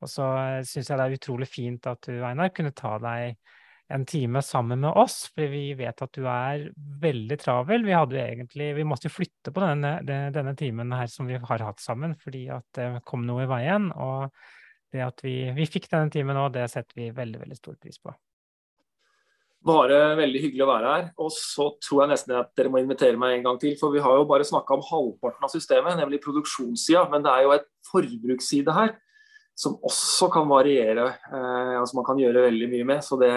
[0.00, 0.30] Og så
[0.64, 3.36] syns jeg det er utrolig fint at du, Einar, kunne ta deg
[3.92, 6.70] en time sammen med oss, for vi vet at du er
[7.02, 7.84] veldig travel.
[7.84, 11.64] Vi, hadde egentlig, vi måtte jo flytte på denne, denne, timen her som vi har
[11.66, 13.90] hatt sammen, fordi at det kom noe i veien.
[13.92, 14.32] Og
[14.94, 18.00] det at vi, vi fikk denne timen nå, det setter vi veldig, veldig stor pris
[18.00, 18.14] på.
[19.64, 21.06] Bare veldig hyggelig å være her.
[21.24, 23.76] Og så tror jeg nesten at dere må invitere meg en gang til.
[23.80, 27.06] For vi har jo bare snakka om halvparten av systemet, nemlig produksjonssida.
[27.12, 28.96] Men det er jo et forbruksside her
[29.56, 31.06] som også kan variere.
[31.30, 33.04] Eh, altså man kan gjøre veldig mye med.
[33.06, 33.30] Så det,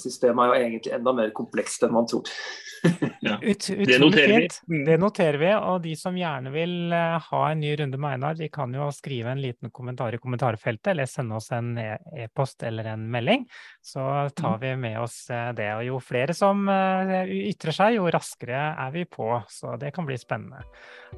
[0.00, 2.28] systemet er jo egentlig enda mer komplekst enn man tror.
[3.20, 3.38] ja.
[3.42, 4.84] Ut, det noterer vi.
[4.84, 5.50] Det noterer vi.
[5.54, 8.88] Og de som gjerne vil uh, ha en ny runde med Einar, de kan jo
[8.94, 13.46] skrive en liten kommentar i kommentarfeltet, eller sende oss en e- e-post eller en melding.
[13.82, 14.04] Så
[14.36, 14.60] tar mm.
[14.64, 15.70] vi med oss uh, det.
[15.78, 19.30] Og jo flere som uh, ytrer seg, jo raskere er vi på.
[19.50, 20.64] Så det kan bli spennende.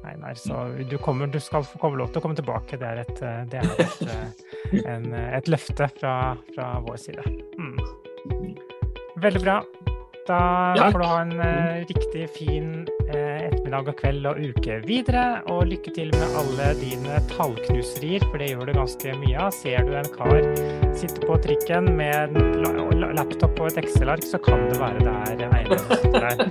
[0.05, 2.79] Einar, så du, kommer, du skal få lov til å komme tilbake.
[2.79, 6.15] Det er et, det er et, en, et løfte fra,
[6.53, 7.25] fra vår side.
[7.57, 8.56] Mm.
[9.21, 9.63] Veldig bra.
[10.27, 10.91] Da Takk.
[10.91, 15.39] får du ha en uh, riktig fin uh, ettermiddag og kveld og uke videre.
[15.53, 19.51] Og lykke til med alle dine tallknuserier, for det gjør du ganske mye av.
[19.55, 20.35] Ser du en kar
[20.99, 22.43] sitte på trikken med en
[23.15, 25.15] laptop og et Excel-ark, så kan det være det
[25.47, 26.35] er Einar sitter der.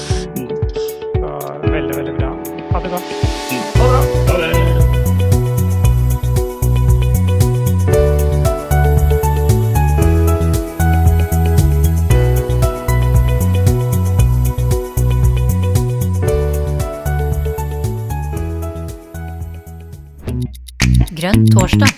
[1.20, 1.30] så
[1.68, 2.30] veldig, veldig bra.
[2.72, 3.29] Ha det godt.
[21.20, 21.90] Grønn torsdag.